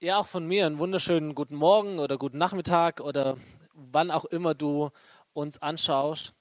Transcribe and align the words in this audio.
Ja, 0.00 0.18
auch 0.18 0.26
von 0.26 0.46
mir 0.46 0.64
einen 0.64 0.78
wunderschönen 0.78 1.34
guten 1.34 1.56
Morgen 1.56 1.98
oder 1.98 2.18
guten 2.18 2.38
Nachmittag 2.38 3.00
oder 3.00 3.36
wann 3.74 4.12
auch 4.12 4.26
immer 4.26 4.54
du 4.54 4.90
uns 5.32 5.60
anschaust. 5.60 6.34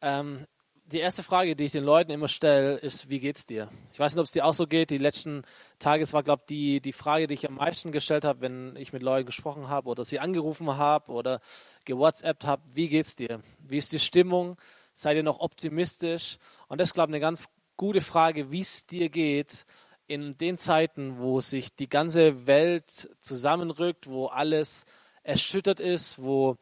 Ähm, 0.00 0.46
die 0.84 1.00
erste 1.00 1.24
Frage, 1.24 1.56
die 1.56 1.64
ich 1.64 1.72
den 1.72 1.82
Leuten 1.82 2.12
immer 2.12 2.28
stelle, 2.28 2.76
ist, 2.76 3.10
wie 3.10 3.18
geht's 3.18 3.46
dir? 3.46 3.68
Ich 3.90 3.98
weiß 3.98 4.14
nicht, 4.14 4.20
ob 4.20 4.26
es 4.26 4.30
dir 4.30 4.44
auch 4.44 4.54
so 4.54 4.68
geht. 4.68 4.90
Die 4.90 4.98
letzten 4.98 5.42
Tage, 5.80 6.04
es 6.04 6.12
war, 6.12 6.22
glaube 6.22 6.42
ich, 6.42 6.46
die, 6.46 6.80
die 6.80 6.92
Frage, 6.92 7.26
die 7.26 7.34
ich 7.34 7.48
am 7.48 7.56
meisten 7.56 7.90
gestellt 7.90 8.24
habe, 8.24 8.42
wenn 8.42 8.76
ich 8.76 8.92
mit 8.92 9.02
Leuten 9.02 9.26
gesprochen 9.26 9.68
habe 9.68 9.88
oder 9.88 10.04
sie 10.04 10.20
angerufen 10.20 10.76
habe 10.76 11.10
oder 11.10 11.40
gewhatsappt 11.86 12.46
habe. 12.46 12.62
Wie 12.72 12.88
geht's 12.88 13.16
dir? 13.16 13.42
Wie 13.58 13.78
ist 13.78 13.90
die 13.90 13.98
Stimmung? 13.98 14.56
Seid 14.94 15.16
ihr 15.16 15.24
noch 15.24 15.40
optimistisch? 15.40 16.38
Und 16.68 16.80
das 16.80 16.90
ist, 16.90 16.94
glaube 16.94 17.10
ich, 17.10 17.14
eine 17.14 17.20
ganz 17.20 17.48
gute 17.76 18.02
Frage, 18.02 18.52
wie 18.52 18.60
es 18.60 18.86
dir 18.86 19.08
geht 19.08 19.64
in 20.10 20.36
den 20.36 20.58
Zeiten, 20.58 21.20
wo 21.20 21.40
sich 21.40 21.76
die 21.76 21.88
ganze 21.88 22.48
Welt 22.48 23.08
zusammenrückt, 23.20 24.10
wo 24.10 24.26
alles 24.26 24.84
erschüttert 25.22 25.78
ist, 25.78 26.20
wo 26.20 26.56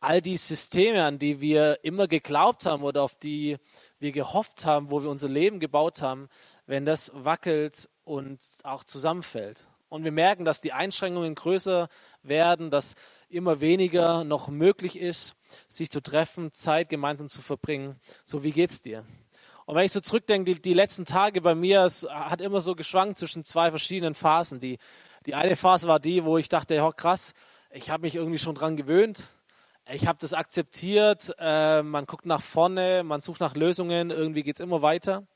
all 0.00 0.20
die 0.20 0.36
Systeme, 0.36 1.04
an 1.04 1.20
die 1.20 1.40
wir 1.40 1.84
immer 1.84 2.08
geglaubt 2.08 2.66
haben 2.66 2.82
oder 2.82 3.04
auf 3.04 3.16
die 3.16 3.58
wir 4.00 4.10
gehofft 4.10 4.66
haben, 4.66 4.90
wo 4.90 5.04
wir 5.04 5.08
unser 5.08 5.28
Leben 5.28 5.60
gebaut 5.60 6.02
haben, 6.02 6.28
wenn 6.66 6.84
das 6.84 7.12
wackelt 7.14 7.88
und 8.02 8.40
auch 8.64 8.82
zusammenfällt. 8.82 9.68
Und 9.88 10.02
wir 10.02 10.10
merken, 10.10 10.44
dass 10.44 10.60
die 10.60 10.72
Einschränkungen 10.72 11.36
größer 11.36 11.88
werden, 12.24 12.72
dass 12.72 12.96
immer 13.28 13.60
weniger 13.60 14.24
noch 14.24 14.48
möglich 14.48 14.98
ist, 14.98 15.36
sich 15.68 15.90
zu 15.90 16.02
treffen, 16.02 16.52
Zeit 16.52 16.88
gemeinsam 16.88 17.28
zu 17.28 17.40
verbringen. 17.40 18.00
So, 18.24 18.42
wie 18.42 18.50
geht's 18.50 18.82
dir? 18.82 19.06
Und 19.66 19.76
wenn 19.76 19.84
ich 19.84 19.92
so 19.92 20.00
zurückdenke, 20.00 20.54
die, 20.54 20.60
die 20.60 20.74
letzten 20.74 21.04
Tage 21.04 21.40
bei 21.40 21.54
mir, 21.54 21.84
es 21.84 22.06
hat 22.10 22.40
immer 22.40 22.60
so 22.60 22.74
geschwankt 22.74 23.18
zwischen 23.18 23.44
zwei 23.44 23.70
verschiedenen 23.70 24.14
Phasen. 24.14 24.60
Die, 24.60 24.78
die 25.26 25.34
eine 25.34 25.56
Phase 25.56 25.88
war 25.88 26.00
die, 26.00 26.24
wo 26.24 26.36
ich 26.36 26.48
dachte, 26.48 26.74
ja 26.74 26.92
krass, 26.92 27.32
ich 27.70 27.90
habe 27.90 28.02
mich 28.02 28.14
irgendwie 28.14 28.38
schon 28.38 28.54
dran 28.54 28.76
gewöhnt. 28.76 29.28
Ich 29.90 30.06
habe 30.06 30.18
das 30.20 30.34
akzeptiert. 30.34 31.34
Äh, 31.38 31.82
man 31.82 32.06
guckt 32.06 32.26
nach 32.26 32.42
vorne, 32.42 33.02
man 33.04 33.20
sucht 33.20 33.40
nach 33.40 33.54
Lösungen, 33.54 34.10
irgendwie 34.10 34.42
geht 34.42 34.56
es 34.56 34.60
immer 34.60 34.82
weiter. 34.82 35.26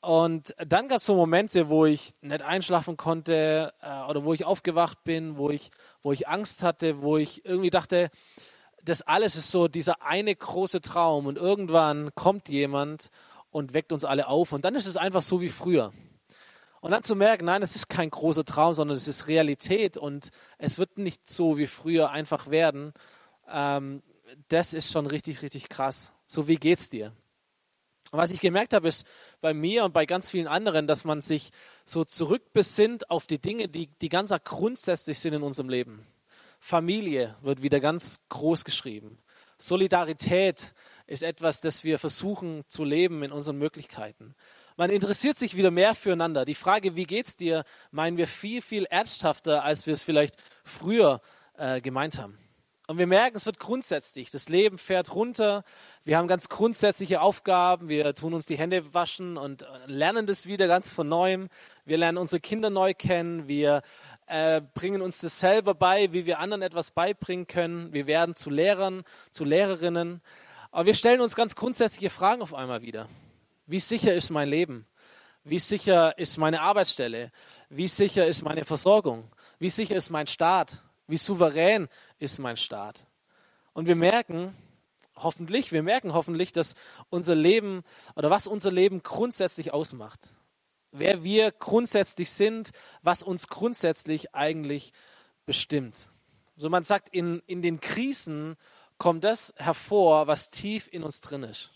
Und 0.00 0.54
dann 0.64 0.88
gab 0.88 0.98
es 0.98 1.06
so 1.06 1.16
Momente, 1.16 1.68
wo 1.68 1.84
ich 1.84 2.12
nicht 2.20 2.42
einschlafen 2.42 2.96
konnte 2.96 3.72
äh, 3.82 4.08
oder 4.08 4.22
wo 4.22 4.32
ich 4.32 4.44
aufgewacht 4.44 5.02
bin, 5.02 5.36
wo 5.36 5.50
ich, 5.50 5.70
wo 6.02 6.12
ich 6.12 6.28
Angst 6.28 6.62
hatte, 6.62 7.02
wo 7.02 7.16
ich 7.16 7.44
irgendwie 7.44 7.70
dachte, 7.70 8.10
das 8.88 9.02
alles 9.02 9.36
ist 9.36 9.50
so 9.50 9.68
dieser 9.68 10.02
eine 10.02 10.34
große 10.34 10.80
Traum 10.80 11.26
und 11.26 11.36
irgendwann 11.36 12.14
kommt 12.14 12.48
jemand 12.48 13.10
und 13.50 13.74
weckt 13.74 13.92
uns 13.92 14.04
alle 14.04 14.28
auf 14.28 14.52
und 14.52 14.64
dann 14.64 14.74
ist 14.74 14.86
es 14.86 14.96
einfach 14.96 15.22
so 15.22 15.40
wie 15.40 15.48
früher. 15.48 15.92
Und 16.80 16.92
dann 16.92 17.02
zu 17.02 17.16
merken, 17.16 17.46
nein, 17.46 17.62
es 17.62 17.74
ist 17.74 17.88
kein 17.88 18.10
großer 18.10 18.44
Traum, 18.44 18.72
sondern 18.74 18.96
es 18.96 19.08
ist 19.08 19.26
Realität 19.26 19.96
und 19.96 20.30
es 20.58 20.78
wird 20.78 20.96
nicht 20.96 21.28
so 21.28 21.58
wie 21.58 21.66
früher 21.66 22.10
einfach 22.10 22.50
werden, 22.50 22.92
ähm, 23.50 24.02
das 24.48 24.74
ist 24.74 24.92
schon 24.92 25.06
richtig, 25.06 25.42
richtig 25.42 25.68
krass. 25.68 26.12
So, 26.26 26.48
wie 26.48 26.56
geht's 26.56 26.90
dir? 26.90 27.12
Und 28.10 28.18
was 28.18 28.30
ich 28.30 28.40
gemerkt 28.40 28.74
habe, 28.74 28.88
ist 28.88 29.06
bei 29.40 29.52
mir 29.52 29.84
und 29.84 29.92
bei 29.92 30.06
ganz 30.06 30.30
vielen 30.30 30.46
anderen, 30.46 30.86
dass 30.86 31.04
man 31.04 31.20
sich 31.20 31.50
so 31.84 32.04
zurückbesinnt 32.04 33.10
auf 33.10 33.26
die 33.26 33.40
Dinge, 33.40 33.68
die, 33.68 33.88
die 34.00 34.08
ganz 34.08 34.32
grundsätzlich 34.44 35.18
sind 35.18 35.34
in 35.34 35.42
unserem 35.42 35.68
Leben. 35.68 36.06
Familie 36.58 37.36
wird 37.42 37.62
wieder 37.62 37.80
ganz 37.80 38.20
groß 38.28 38.64
geschrieben. 38.64 39.18
Solidarität 39.58 40.74
ist 41.06 41.22
etwas, 41.22 41.60
das 41.60 41.84
wir 41.84 41.98
versuchen 41.98 42.64
zu 42.68 42.84
leben 42.84 43.22
in 43.22 43.32
unseren 43.32 43.58
Möglichkeiten. 43.58 44.34
Man 44.76 44.90
interessiert 44.90 45.36
sich 45.36 45.56
wieder 45.56 45.72
mehr 45.72 45.94
füreinander. 45.94 46.44
Die 46.44 46.54
Frage, 46.54 46.94
wie 46.94 47.04
geht's 47.04 47.36
dir, 47.36 47.64
meinen 47.90 48.16
wir 48.16 48.28
viel, 48.28 48.62
viel 48.62 48.84
ernsthafter, 48.84 49.64
als 49.64 49.86
wir 49.86 49.94
es 49.94 50.04
vielleicht 50.04 50.36
früher 50.62 51.20
äh, 51.56 51.80
gemeint 51.80 52.20
haben. 52.20 52.38
Und 52.86 52.96
wir 52.96 53.06
merken, 53.06 53.36
es 53.36 53.44
wird 53.44 53.58
grundsätzlich. 53.58 54.30
Das 54.30 54.48
Leben 54.48 54.78
fährt 54.78 55.14
runter. 55.14 55.62
Wir 56.04 56.16
haben 56.16 56.26
ganz 56.26 56.48
grundsätzliche 56.48 57.20
Aufgaben. 57.20 57.90
Wir 57.90 58.14
tun 58.14 58.32
uns 58.32 58.46
die 58.46 58.56
Hände 58.56 58.94
waschen 58.94 59.36
und 59.36 59.66
lernen 59.86 60.26
das 60.26 60.46
wieder 60.46 60.66
ganz 60.68 60.88
von 60.88 61.06
neuem. 61.06 61.48
Wir 61.84 61.98
lernen 61.98 62.16
unsere 62.16 62.40
Kinder 62.40 62.70
neu 62.70 62.94
kennen. 62.94 63.46
Wir 63.46 63.82
äh, 64.28 64.60
bringen 64.74 65.02
uns 65.02 65.20
das 65.20 65.40
selber 65.40 65.74
bei, 65.74 66.12
wie 66.12 66.26
wir 66.26 66.38
anderen 66.38 66.62
etwas 66.62 66.90
beibringen 66.90 67.46
können. 67.46 67.92
Wir 67.92 68.06
werden 68.06 68.34
zu 68.34 68.50
Lehrern, 68.50 69.04
zu 69.30 69.44
Lehrerinnen. 69.44 70.20
Aber 70.70 70.86
wir 70.86 70.94
stellen 70.94 71.20
uns 71.20 71.34
ganz 71.34 71.56
grundsätzliche 71.56 72.10
Fragen 72.10 72.42
auf 72.42 72.54
einmal 72.54 72.82
wieder. 72.82 73.08
Wie 73.66 73.80
sicher 73.80 74.14
ist 74.14 74.30
mein 74.30 74.48
Leben? 74.48 74.86
Wie 75.44 75.58
sicher 75.58 76.18
ist 76.18 76.36
meine 76.38 76.60
Arbeitsstelle? 76.60 77.32
Wie 77.70 77.88
sicher 77.88 78.26
ist 78.26 78.42
meine 78.42 78.64
Versorgung? 78.64 79.30
Wie 79.58 79.70
sicher 79.70 79.96
ist 79.96 80.10
mein 80.10 80.26
Staat? 80.26 80.82
Wie 81.06 81.16
souverän 81.16 81.88
ist 82.18 82.38
mein 82.38 82.56
Staat? 82.56 83.06
Und 83.72 83.86
wir 83.86 83.96
merken, 83.96 84.54
hoffentlich, 85.16 85.72
wir 85.72 85.82
merken 85.82 86.12
hoffentlich, 86.12 86.52
dass 86.52 86.74
unser 87.08 87.34
Leben 87.34 87.82
oder 88.14 88.30
was 88.30 88.46
unser 88.46 88.70
Leben 88.70 89.02
grundsätzlich 89.02 89.72
ausmacht 89.72 90.34
wer 90.92 91.24
wir 91.24 91.52
grundsätzlich 91.52 92.30
sind, 92.30 92.70
was 93.02 93.22
uns 93.22 93.48
grundsätzlich 93.48 94.34
eigentlich 94.34 94.92
bestimmt. 95.46 96.08
So 96.56 96.68
man 96.70 96.82
sagt, 96.82 97.08
in, 97.14 97.42
in 97.46 97.62
den 97.62 97.80
Krisen 97.80 98.56
kommt 98.98 99.24
das 99.24 99.54
hervor, 99.56 100.26
was 100.26 100.50
tief 100.50 100.88
in 100.90 101.02
uns 101.02 101.20
drin 101.20 101.44
ist. 101.44 101.70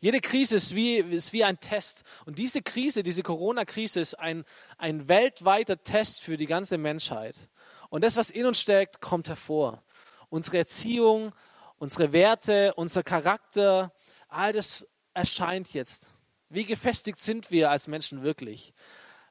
Jede 0.00 0.20
Krise 0.20 0.56
ist 0.56 0.74
wie, 0.74 0.96
ist 0.96 1.32
wie 1.32 1.44
ein 1.44 1.60
Test. 1.60 2.04
Und 2.24 2.38
diese 2.38 2.62
Krise, 2.62 3.02
diese 3.02 3.22
Corona-Krise 3.22 4.00
ist 4.00 4.14
ein, 4.14 4.44
ein 4.78 5.08
weltweiter 5.08 5.82
Test 5.82 6.22
für 6.22 6.38
die 6.38 6.46
ganze 6.46 6.78
Menschheit. 6.78 7.48
Und 7.90 8.02
das, 8.02 8.16
was 8.16 8.30
in 8.30 8.46
uns 8.46 8.60
steckt, 8.60 9.00
kommt 9.02 9.28
hervor. 9.28 9.82
Unsere 10.30 10.58
Erziehung, 10.58 11.32
unsere 11.76 12.12
Werte, 12.12 12.72
unser 12.74 13.02
Charakter, 13.02 13.92
all 14.28 14.52
das 14.52 14.86
erscheint 15.12 15.74
jetzt. 15.74 16.10
Wie 16.50 16.66
gefestigt 16.66 17.20
sind 17.20 17.50
wir 17.50 17.70
als 17.70 17.86
Menschen 17.86 18.22
wirklich? 18.22 18.74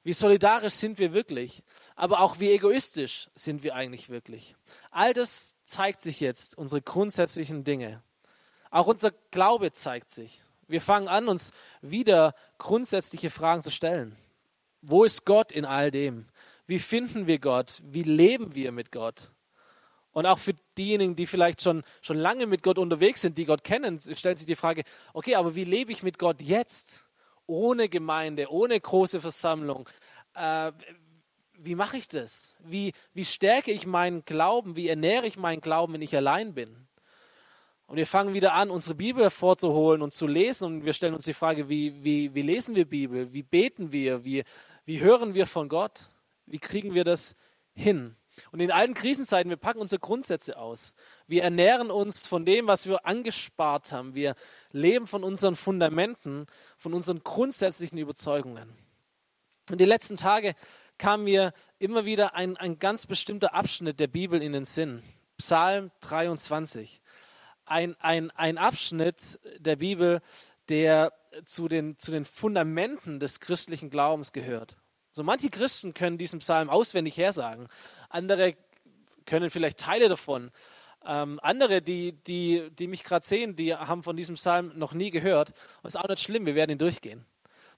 Wie 0.03 0.13
solidarisch 0.13 0.73
sind 0.73 0.97
wir 0.97 1.13
wirklich? 1.13 1.63
Aber 1.95 2.21
auch 2.21 2.39
wie 2.39 2.51
egoistisch 2.51 3.27
sind 3.35 3.61
wir 3.61 3.75
eigentlich 3.75 4.09
wirklich? 4.09 4.55
All 4.89 5.13
das 5.13 5.55
zeigt 5.65 6.01
sich 6.01 6.21
jetzt, 6.21 6.57
unsere 6.57 6.81
grundsätzlichen 6.81 7.65
Dinge. 7.65 8.01
Auch 8.71 8.87
unser 8.87 9.11
Glaube 9.31 9.73
zeigt 9.73 10.11
sich. 10.11 10.41
Wir 10.67 10.81
fangen 10.81 11.09
an, 11.09 11.27
uns 11.27 11.51
wieder 11.81 12.33
grundsätzliche 12.57 13.29
Fragen 13.29 13.61
zu 13.61 13.71
stellen. 13.71 14.15
Wo 14.81 15.03
ist 15.03 15.25
Gott 15.25 15.51
in 15.51 15.65
all 15.65 15.91
dem? 15.91 16.27
Wie 16.67 16.79
finden 16.79 17.27
wir 17.27 17.39
Gott? 17.39 17.81
Wie 17.83 18.03
leben 18.03 18.55
wir 18.55 18.71
mit 18.71 18.91
Gott? 18.93 19.31
Und 20.11 20.25
auch 20.25 20.39
für 20.39 20.53
diejenigen, 20.77 21.15
die 21.15 21.27
vielleicht 21.27 21.61
schon, 21.61 21.83
schon 22.01 22.17
lange 22.17 22.47
mit 22.47 22.63
Gott 22.63 22.77
unterwegs 22.77 23.21
sind, 23.21 23.37
die 23.37 23.45
Gott 23.45 23.63
kennen, 23.63 23.99
stellen 23.99 24.37
sich 24.37 24.47
die 24.47 24.55
Frage, 24.55 24.83
okay, 25.13 25.35
aber 25.35 25.55
wie 25.55 25.65
lebe 25.65 25.91
ich 25.91 26.03
mit 26.03 26.17
Gott 26.17 26.41
jetzt? 26.41 27.05
Ohne 27.49 27.89
Gemeinde, 27.89 28.49
ohne 28.51 28.79
große 28.79 29.19
Versammlung. 29.19 29.89
Äh, 30.35 30.71
wie 31.57 31.75
mache 31.75 31.97
ich 31.97 32.07
das? 32.07 32.55
Wie, 32.63 32.93
wie 33.13 33.25
stärke 33.25 33.71
ich 33.71 33.85
meinen 33.85 34.23
Glauben? 34.23 34.75
Wie 34.75 34.87
ernähre 34.87 35.27
ich 35.27 35.37
meinen 35.37 35.59
Glauben, 35.59 35.93
wenn 35.93 36.01
ich 36.01 36.15
allein 36.15 36.53
bin? 36.53 36.87
Und 37.87 37.97
wir 37.97 38.05
fangen 38.05 38.35
wieder 38.35 38.53
an, 38.53 38.69
unsere 38.69 38.95
Bibel 38.95 39.23
hervorzuholen 39.23 40.03
und 40.03 40.13
zu 40.13 40.27
lesen. 40.27 40.65
Und 40.65 40.85
wir 40.85 40.93
stellen 40.93 41.15
uns 41.15 41.25
die 41.25 41.33
Frage, 41.33 41.67
wie, 41.67 42.03
wie, 42.03 42.33
wie 42.35 42.43
lesen 42.43 42.75
wir 42.75 42.85
Bibel? 42.85 43.33
Wie 43.33 43.43
beten 43.43 43.91
wir? 43.91 44.23
Wie, 44.23 44.43
wie 44.85 45.01
hören 45.01 45.33
wir 45.33 45.47
von 45.47 45.67
Gott? 45.69 46.11
Wie 46.45 46.59
kriegen 46.59 46.93
wir 46.93 47.03
das 47.03 47.35
hin? 47.73 48.15
Und 48.51 48.59
in 48.59 48.71
allen 48.71 48.93
Krisenzeiten, 48.93 49.49
wir 49.49 49.57
packen 49.57 49.79
unsere 49.79 49.99
Grundsätze 49.99 50.57
aus. 50.57 50.93
Wir 51.27 51.43
ernähren 51.43 51.91
uns 51.91 52.25
von 52.25 52.45
dem, 52.45 52.67
was 52.67 52.87
wir 52.87 53.05
angespart 53.05 53.91
haben. 53.91 54.15
Wir 54.15 54.35
leben 54.71 55.07
von 55.07 55.23
unseren 55.23 55.55
Fundamenten, 55.55 56.47
von 56.77 56.93
unseren 56.93 57.23
grundsätzlichen 57.23 57.97
Überzeugungen. 57.97 58.75
Und 59.69 59.79
die 59.79 59.85
letzten 59.85 60.17
Tage 60.17 60.55
kam 60.97 61.23
mir 61.23 61.53
immer 61.77 62.05
wieder 62.05 62.35
ein, 62.35 62.57
ein 62.57 62.79
ganz 62.79 63.05
bestimmter 63.07 63.53
Abschnitt 63.53 63.99
der 63.99 64.07
Bibel 64.07 64.41
in 64.41 64.53
den 64.53 64.65
Sinn. 64.65 65.01
Psalm 65.37 65.91
23. 66.01 67.01
Ein, 67.65 67.95
ein, 67.99 68.31
ein 68.31 68.57
Abschnitt 68.57 69.39
der 69.59 69.77
Bibel, 69.77 70.21
der 70.67 71.13
zu 71.45 71.67
den, 71.67 71.97
zu 71.97 72.11
den 72.11 72.25
Fundamenten 72.25 73.19
des 73.19 73.39
christlichen 73.39 73.89
Glaubens 73.89 74.33
gehört. 74.33 74.77
So 75.11 75.23
manche 75.23 75.49
Christen 75.49 75.93
können 75.93 76.17
diesen 76.17 76.39
Psalm 76.39 76.69
auswendig 76.69 77.17
hersagen, 77.17 77.67
andere 78.09 78.55
können 79.25 79.49
vielleicht 79.49 79.79
Teile 79.79 80.09
davon. 80.09 80.51
Ähm, 81.05 81.39
andere, 81.41 81.81
die, 81.81 82.11
die, 82.11 82.69
die 82.71 82.87
mich 82.87 83.03
gerade 83.03 83.25
sehen, 83.25 83.55
die 83.55 83.73
haben 83.73 84.03
von 84.03 84.17
diesem 84.17 84.35
Psalm 84.35 84.73
noch 84.75 84.93
nie 84.93 85.11
gehört. 85.11 85.49
Und 85.81 85.87
es 85.87 85.95
ist 85.95 86.01
auch 86.01 86.09
nicht 86.09 86.21
schlimm, 86.21 86.45
wir 86.45 86.55
werden 86.55 86.71
ihn 86.71 86.77
durchgehen. 86.77 87.25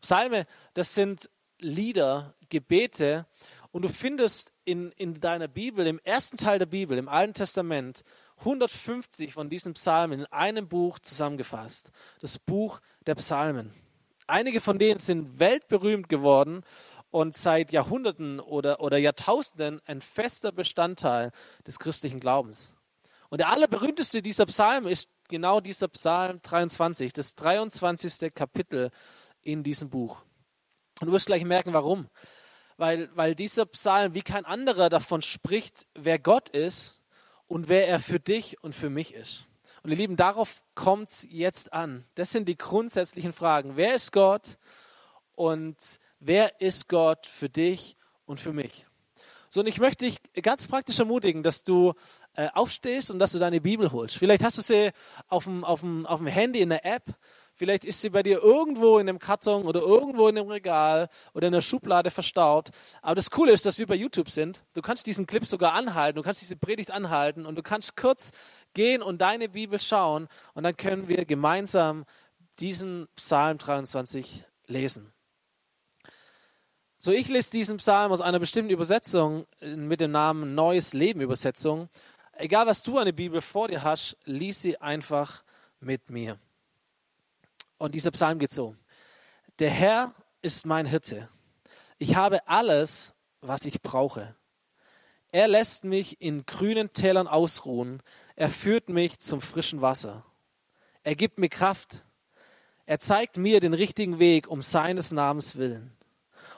Psalme, 0.01 0.45
das 0.73 0.95
sind 0.95 1.29
Lieder, 1.59 2.33
Gebete. 2.49 3.27
Und 3.71 3.83
du 3.83 3.89
findest 3.89 4.51
in, 4.65 4.91
in 4.93 5.19
deiner 5.19 5.47
Bibel, 5.47 5.85
im 5.85 5.99
ersten 6.03 6.37
Teil 6.37 6.59
der 6.59 6.65
Bibel, 6.65 6.97
im 6.97 7.07
Alten 7.07 7.35
Testament, 7.35 8.03
150 8.39 9.33
von 9.33 9.49
diesen 9.49 9.73
Psalmen 9.73 10.21
in 10.21 10.25
einem 10.27 10.67
Buch 10.67 10.99
zusammengefasst. 10.99 11.91
Das 12.19 12.39
Buch 12.39 12.79
der 13.05 13.15
Psalmen. 13.15 13.71
Einige 14.25 14.61
von 14.61 14.79
denen 14.79 14.99
sind 14.99 15.39
weltberühmt 15.39 16.09
geworden 16.09 16.63
und 17.11 17.35
seit 17.35 17.71
Jahrhunderten 17.71 18.39
oder, 18.39 18.79
oder 18.79 18.97
Jahrtausenden 18.97 19.81
ein 19.85 20.01
fester 20.01 20.51
Bestandteil 20.51 21.31
des 21.67 21.77
christlichen 21.77 22.19
Glaubens. 22.19 22.75
Und 23.29 23.39
der 23.39 23.49
allerberühmteste 23.49 24.21
dieser 24.21 24.45
Psalmen 24.45 24.91
ist 24.91 25.09
genau 25.29 25.59
dieser 25.61 25.87
Psalm 25.89 26.41
23, 26.41 27.13
das 27.13 27.35
23. 27.35 28.33
Kapitel 28.33 28.89
in 29.41 29.63
diesem 29.63 29.89
Buch. 29.89 30.23
Und 30.99 31.07
du 31.07 31.13
wirst 31.13 31.27
gleich 31.27 31.43
merken, 31.45 31.73
warum. 31.73 32.07
Weil, 32.77 33.09
weil 33.15 33.35
dieser 33.35 33.65
Psalm 33.65 34.13
wie 34.15 34.21
kein 34.21 34.45
anderer 34.45 34.89
davon 34.89 35.21
spricht, 35.21 35.87
wer 35.93 36.19
Gott 36.19 36.49
ist 36.49 37.01
und 37.47 37.69
wer 37.69 37.87
er 37.87 37.99
für 37.99 38.19
dich 38.19 38.61
und 38.63 38.73
für 38.73 38.89
mich 38.89 39.13
ist. 39.13 39.45
Und 39.83 39.91
ihr 39.91 39.97
Lieben, 39.97 40.15
darauf 40.15 40.63
kommt 40.75 41.09
es 41.09 41.25
jetzt 41.29 41.73
an. 41.73 42.05
Das 42.15 42.31
sind 42.31 42.47
die 42.47 42.57
grundsätzlichen 42.57 43.33
Fragen. 43.33 43.75
Wer 43.75 43.95
ist 43.95 44.11
Gott 44.11 44.57
und 45.35 45.77
wer 46.21 46.61
ist 46.61 46.87
Gott 46.87 47.27
für 47.27 47.49
dich 47.49 47.97
und 48.25 48.39
für 48.39 48.53
mich? 48.53 48.87
So, 49.49 49.59
und 49.59 49.67
ich 49.67 49.79
möchte 49.79 50.05
dich 50.05 50.21
ganz 50.41 50.65
praktisch 50.69 50.99
ermutigen, 50.99 51.43
dass 51.43 51.65
du 51.65 51.93
äh, 52.35 52.47
aufstehst 52.53 53.11
und 53.11 53.19
dass 53.19 53.33
du 53.33 53.39
deine 53.39 53.59
Bibel 53.59 53.91
holst. 53.91 54.17
Vielleicht 54.17 54.45
hast 54.45 54.57
du 54.57 54.61
sie 54.61 54.91
auf 55.27 55.43
dem, 55.43 55.65
auf, 55.65 55.81
dem, 55.81 56.05
auf 56.05 56.19
dem 56.19 56.27
Handy 56.27 56.61
in 56.61 56.69
der 56.69 56.85
App. 56.85 57.03
Vielleicht 57.53 57.83
ist 57.83 57.99
sie 57.99 58.09
bei 58.09 58.23
dir 58.23 58.41
irgendwo 58.41 58.97
in 58.97 59.09
einem 59.09 59.19
Karton 59.19 59.65
oder 59.65 59.81
irgendwo 59.81 60.29
in 60.29 60.37
einem 60.37 60.47
Regal 60.47 61.09
oder 61.33 61.47
in 61.47 61.53
der 61.53 61.59
Schublade 61.59 62.11
verstaut. 62.11 62.69
Aber 63.01 63.15
das 63.15 63.29
Coole 63.29 63.51
ist, 63.51 63.65
dass 63.65 63.77
wir 63.77 63.87
bei 63.87 63.95
YouTube 63.95 64.29
sind. 64.29 64.63
Du 64.73 64.81
kannst 64.81 65.05
diesen 65.05 65.27
Clip 65.27 65.45
sogar 65.45 65.73
anhalten, 65.73 66.15
du 66.15 66.23
kannst 66.23 66.41
diese 66.41 66.55
Predigt 66.55 66.91
anhalten 66.91 67.45
und 67.45 67.55
du 67.55 67.61
kannst 67.61 67.97
kurz 67.97 68.31
gehen 68.73 69.01
und 69.01 69.19
deine 69.19 69.49
Bibel 69.49 69.79
schauen 69.79 70.29
und 70.53 70.63
dann 70.63 70.77
können 70.77 71.09
wir 71.09 71.25
gemeinsam 71.25 72.05
diesen 72.59 73.09
Psalm 73.17 73.57
23 73.57 74.45
lesen. 74.67 75.11
So, 77.03 77.11
ich 77.11 77.29
lese 77.29 77.49
diesen 77.49 77.77
Psalm 77.77 78.11
aus 78.11 78.21
einer 78.21 78.37
bestimmten 78.37 78.69
Übersetzung 78.69 79.47
mit 79.59 80.01
dem 80.01 80.11
Namen 80.11 80.53
Neues 80.53 80.93
Leben 80.93 81.19
Übersetzung. 81.19 81.89
Egal, 82.33 82.67
was 82.67 82.83
du 82.83 82.99
eine 82.99 83.11
Bibel 83.11 83.41
vor 83.41 83.69
dir 83.69 83.81
hast, 83.81 84.17
lies 84.25 84.61
sie 84.61 84.79
einfach 84.79 85.43
mit 85.79 86.11
mir. 86.11 86.37
Und 87.79 87.95
dieser 87.95 88.11
Psalm 88.11 88.37
geht 88.37 88.51
so. 88.51 88.75
Der 89.57 89.71
Herr 89.71 90.13
ist 90.43 90.67
mein 90.67 90.85
Hirte. 90.85 91.27
Ich 91.97 92.17
habe 92.17 92.47
alles, 92.47 93.15
was 93.41 93.65
ich 93.65 93.81
brauche. 93.81 94.35
Er 95.31 95.47
lässt 95.47 95.83
mich 95.83 96.21
in 96.21 96.45
grünen 96.45 96.93
Tälern 96.93 97.27
ausruhen. 97.27 98.03
Er 98.35 98.51
führt 98.51 98.89
mich 98.89 99.17
zum 99.17 99.41
frischen 99.41 99.81
Wasser. 99.81 100.23
Er 101.01 101.15
gibt 101.15 101.39
mir 101.39 101.49
Kraft. 101.49 102.05
Er 102.85 102.99
zeigt 102.99 103.37
mir 103.37 103.59
den 103.59 103.73
richtigen 103.73 104.19
Weg 104.19 104.47
um 104.47 104.61
seines 104.61 105.11
Namens 105.11 105.55
willen. 105.55 105.97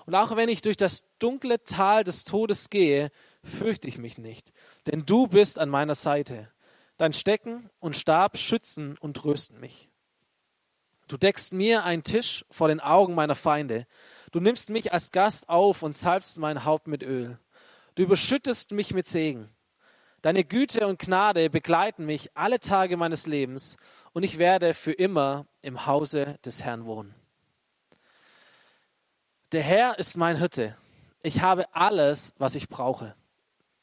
Und 0.06 0.16
auch 0.16 0.36
wenn 0.36 0.50
ich 0.50 0.62
durch 0.62 0.78
das 0.78 1.06
dunkle 1.20 1.64
Tal 1.64 2.04
des 2.04 2.26
Todes 2.26 2.70
gehe, 2.70 3.12
fürchte 3.44 3.88
ich 3.88 3.98
mich 3.98 4.18
nicht, 4.18 4.54
denn 4.88 5.06
du 5.06 5.28
bist 5.28 5.60
an 5.60 5.70
meiner 5.70 5.96
Seite. 5.96 6.50
Dein 6.98 7.14
Stecken 7.14 7.70
und 7.80 7.96
Stab 7.96 8.38
schützen 8.38 8.98
und 9.00 9.18
trösten 9.18 9.60
mich. 9.60 9.90
Du 11.08 11.18
deckst 11.18 11.54
mir 11.54 11.84
einen 11.84 12.04
Tisch 12.04 12.46
vor 12.50 12.68
den 12.68 12.80
Augen 12.80 13.16
meiner 13.16 13.36
Feinde. 13.36 13.88
Du 14.32 14.40
nimmst 14.40 14.70
mich 14.70 14.94
als 14.94 15.12
Gast 15.12 15.50
auf 15.50 15.84
und 15.84 15.96
salbst 15.96 16.38
mein 16.38 16.66
Haupt 16.66 16.88
mit 16.88 17.04
Öl. 17.04 17.38
Du 17.96 18.04
überschüttest 18.04 18.72
mich 18.72 18.94
mit 18.94 19.08
Segen. 19.08 19.50
Deine 20.22 20.46
Güte 20.46 20.88
und 20.88 21.00
Gnade 21.00 21.50
begleiten 21.50 22.06
mich 22.06 22.30
alle 22.34 22.60
Tage 22.60 22.96
meines 22.96 23.28
Lebens 23.28 23.76
und 24.14 24.24
ich 24.24 24.38
werde 24.38 24.74
für 24.74 24.94
immer 24.94 25.46
im 25.62 25.86
Hause 25.86 26.40
des 26.46 26.64
Herrn 26.64 26.86
wohnen. 26.86 27.14
Der 29.54 29.62
Herr 29.62 30.00
ist 30.00 30.18
mein 30.18 30.38
Hirte. 30.38 30.76
Ich 31.22 31.44
habe 31.44 31.74
alles, 31.76 32.34
was 32.40 32.56
ich 32.56 32.70
brauche. 32.70 33.16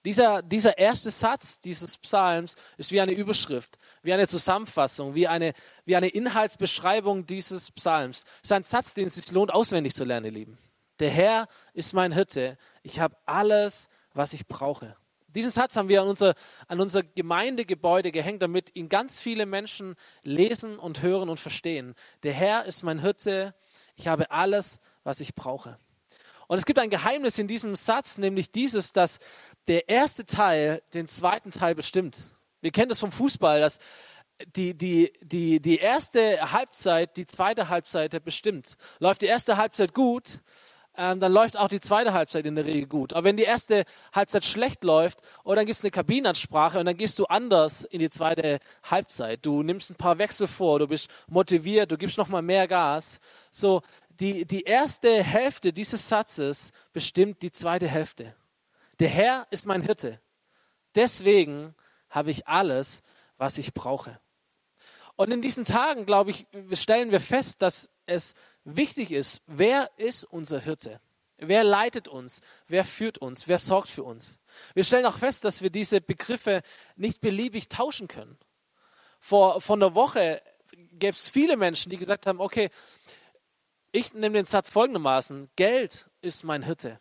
Dieser, 0.05 0.43
dieser 0.43 0.79
erste 0.79 1.13
Satz 1.13 1.61
dieses 1.61 1.97
Psalms 1.97 2.57
ist 2.77 2.91
wie 2.91 3.01
eine 3.01 3.13
Überschrift, 3.13 3.79
wie 4.03 4.13
eine 4.13 4.27
Zusammenfassung, 4.27 5.15
wie 5.15 5.29
eine, 5.29 5.53
wie 5.85 5.95
eine 5.95 6.09
Inhaltsbeschreibung 6.09 7.25
dieses 7.25 7.71
Psalms. 7.71 8.25
Es 8.43 8.51
ist 8.51 8.53
ein 8.53 8.65
Satz, 8.65 8.95
den 8.95 9.09
es 9.09 9.15
sich 9.15 9.31
lohnt, 9.31 9.55
auswendig 9.55 9.95
zu 9.95 10.05
lernen, 10.05 10.27
ihr 10.27 10.33
Lieben. 10.33 10.59
Der 10.99 11.11
Herr 11.11 11.47
ist 11.73 11.93
mein 11.93 12.11
Hirte. 12.11 12.59
Ich 12.83 12.99
habe 12.99 13.17
alles, 13.25 13.89
was 14.13 14.33
ich 14.33 14.49
brauche. 14.49 14.97
Diesen 15.29 15.53
Satz 15.53 15.77
haben 15.77 15.89
wir 15.89 16.03
an 16.03 16.09
unser, 16.09 16.35
an 16.67 16.81
unser 16.81 17.05
Gemeindegebäude 17.05 18.11
gehängt, 18.11 18.43
damit 18.43 18.75
ihn 18.75 18.89
ganz 18.89 19.21
viele 19.21 19.47
Menschen 19.47 19.95
lesen 20.25 20.81
und 20.81 21.03
hören 21.03 21.29
und 21.29 21.39
verstehen. 21.39 21.95
Der 22.25 22.33
Herr 22.33 22.65
ist 22.65 22.83
mein 22.83 22.99
Hirte. 22.99 23.55
Ich 23.95 24.09
habe 24.09 24.33
alles, 24.33 24.81
was 25.05 25.21
ich 25.21 25.35
brauche. 25.35 25.79
Und 26.47 26.59
es 26.59 26.67
gibt 26.67 26.79
ein 26.79 26.91
Geheimnis 26.91 27.39
in 27.39 27.47
diesem 27.47 27.77
Satz, 27.77 28.19
nämlich 28.19 28.51
dieses, 28.51 28.93
dass 28.93 29.19
der 29.69 29.89
erste 29.89 30.27
Teil 30.27 30.83
den 30.95 31.07
zweiten 31.07 31.53
Teil 31.53 31.75
bestimmt. 31.75 32.35
Wir 32.61 32.73
kennen 32.73 32.89
das 32.89 33.01
vom 33.01 33.13
Fußball, 33.13 33.61
dass 33.61 33.79
die, 34.57 34.75
die, 34.75 35.13
die, 35.23 35.61
die 35.61 35.79
erste 35.79 36.53
Halbzeit 36.53 37.17
die 37.17 37.27
zweite 37.27 37.69
Halbzeit 37.69 38.25
bestimmt. 38.25 38.77
Läuft 38.99 39.23
die 39.23 39.27
erste 39.27 39.57
Halbzeit 39.57 39.95
gut, 39.95 40.41
ähm, 40.97 41.21
dann 41.21 41.33
läuft 41.33 41.57
auch 41.57 41.69
die 41.69 41.81
zweite 41.81 42.13
Halbzeit 42.13 42.47
in 42.47 42.57
der 42.57 42.65
Regel 42.65 42.87
gut. 42.87 43.13
Aber 43.13 43.25
wenn 43.25 43.37
die 43.37 43.45
erste 43.45 43.85
Halbzeit 44.13 44.45
schlecht 44.45 44.83
läuft, 44.83 45.21
oh, 45.45 45.55
dann 45.55 45.67
gibt 45.67 45.77
es 45.77 45.85
eine 45.85 45.91
Kabinenansprache 45.91 46.79
und 46.79 46.87
dann 46.87 46.97
gehst 46.97 47.19
du 47.19 47.27
anders 47.27 47.85
in 47.85 48.01
die 48.01 48.11
zweite 48.11 48.59
Halbzeit. 48.83 49.47
Du 49.47 49.63
nimmst 49.63 49.91
ein 49.91 49.97
paar 49.97 50.19
Wechsel 50.19 50.47
vor, 50.47 50.79
du 50.79 50.89
bist 50.89 51.09
motiviert, 51.29 51.93
du 51.93 51.97
gibst 51.97 52.19
nochmal 52.19 52.43
mehr 52.43 52.67
Gas. 52.67 53.21
So, 53.51 53.83
die, 54.21 54.45
die 54.45 54.63
erste 54.63 55.23
Hälfte 55.23 55.73
dieses 55.73 56.09
Satzes 56.09 56.73
bestimmt 56.93 57.43
die 57.43 57.53
zweite 57.53 57.89
Hälfte. 57.89 58.35
Der 58.99 59.09
Herr 59.09 59.47
ist 59.51 59.67
mein 59.67 59.83
Hirte. 59.83 60.21
Deswegen 60.95 61.75
habe 62.11 62.31
ich 62.31 62.47
alles, 62.47 63.03
was 63.39 63.57
ich 63.59 63.73
brauche. 63.73 64.21
Und 65.17 65.33
in 65.33 65.43
diesen 65.43 65.65
Tagen, 65.65 66.07
glaube 66.07 66.31
ich, 66.31 66.47
stellen 66.73 67.11
wir 67.11 67.21
fest, 67.21 67.63
dass 67.63 67.91
es 68.07 68.35
wichtig 68.65 69.11
ist, 69.11 69.43
wer 69.47 69.91
ist 69.97 70.25
unser 70.25 70.61
Hirte? 70.61 71.01
Wer 71.39 71.65
leitet 71.65 72.07
uns? 72.07 72.43
Wer 72.69 72.85
führt 72.85 73.19
uns? 73.19 73.49
Wer 73.49 73.59
sorgt 73.59 73.89
für 73.89 74.03
uns? 74.03 74.39
Wir 74.75 74.85
stellen 74.85 75.07
auch 75.07 75.17
fest, 75.17 75.45
dass 75.45 75.63
wir 75.63 75.71
diese 75.71 76.03
Begriffe 76.03 76.63
nicht 76.97 77.23
beliebig 77.23 77.71
tauschen 77.71 78.09
können. 78.09 78.37
Vor, 79.19 79.61
vor 79.63 79.77
einer 79.77 79.95
Woche 79.95 80.43
gäbe 80.93 81.17
es 81.17 81.29
viele 81.29 81.57
Menschen, 81.57 81.91
die 81.91 81.97
gesagt 81.97 82.27
haben, 82.27 82.41
okay, 82.41 82.69
ich 83.93 84.15
nehme 84.15 84.37
den 84.37 84.45
Satz 84.45 84.71
folgendermaßen, 84.71 85.51
Geld 85.57 86.11
ist 86.21 86.45
mein 86.45 86.63
Hirte. 86.63 87.01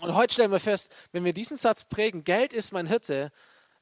Und 0.00 0.14
heute 0.14 0.34
stellen 0.34 0.52
wir 0.52 0.60
fest, 0.60 0.94
wenn 1.12 1.24
wir 1.24 1.32
diesen 1.32 1.56
Satz 1.56 1.84
prägen, 1.84 2.24
Geld 2.24 2.52
ist 2.52 2.72
mein 2.72 2.86
Hirte, 2.86 3.32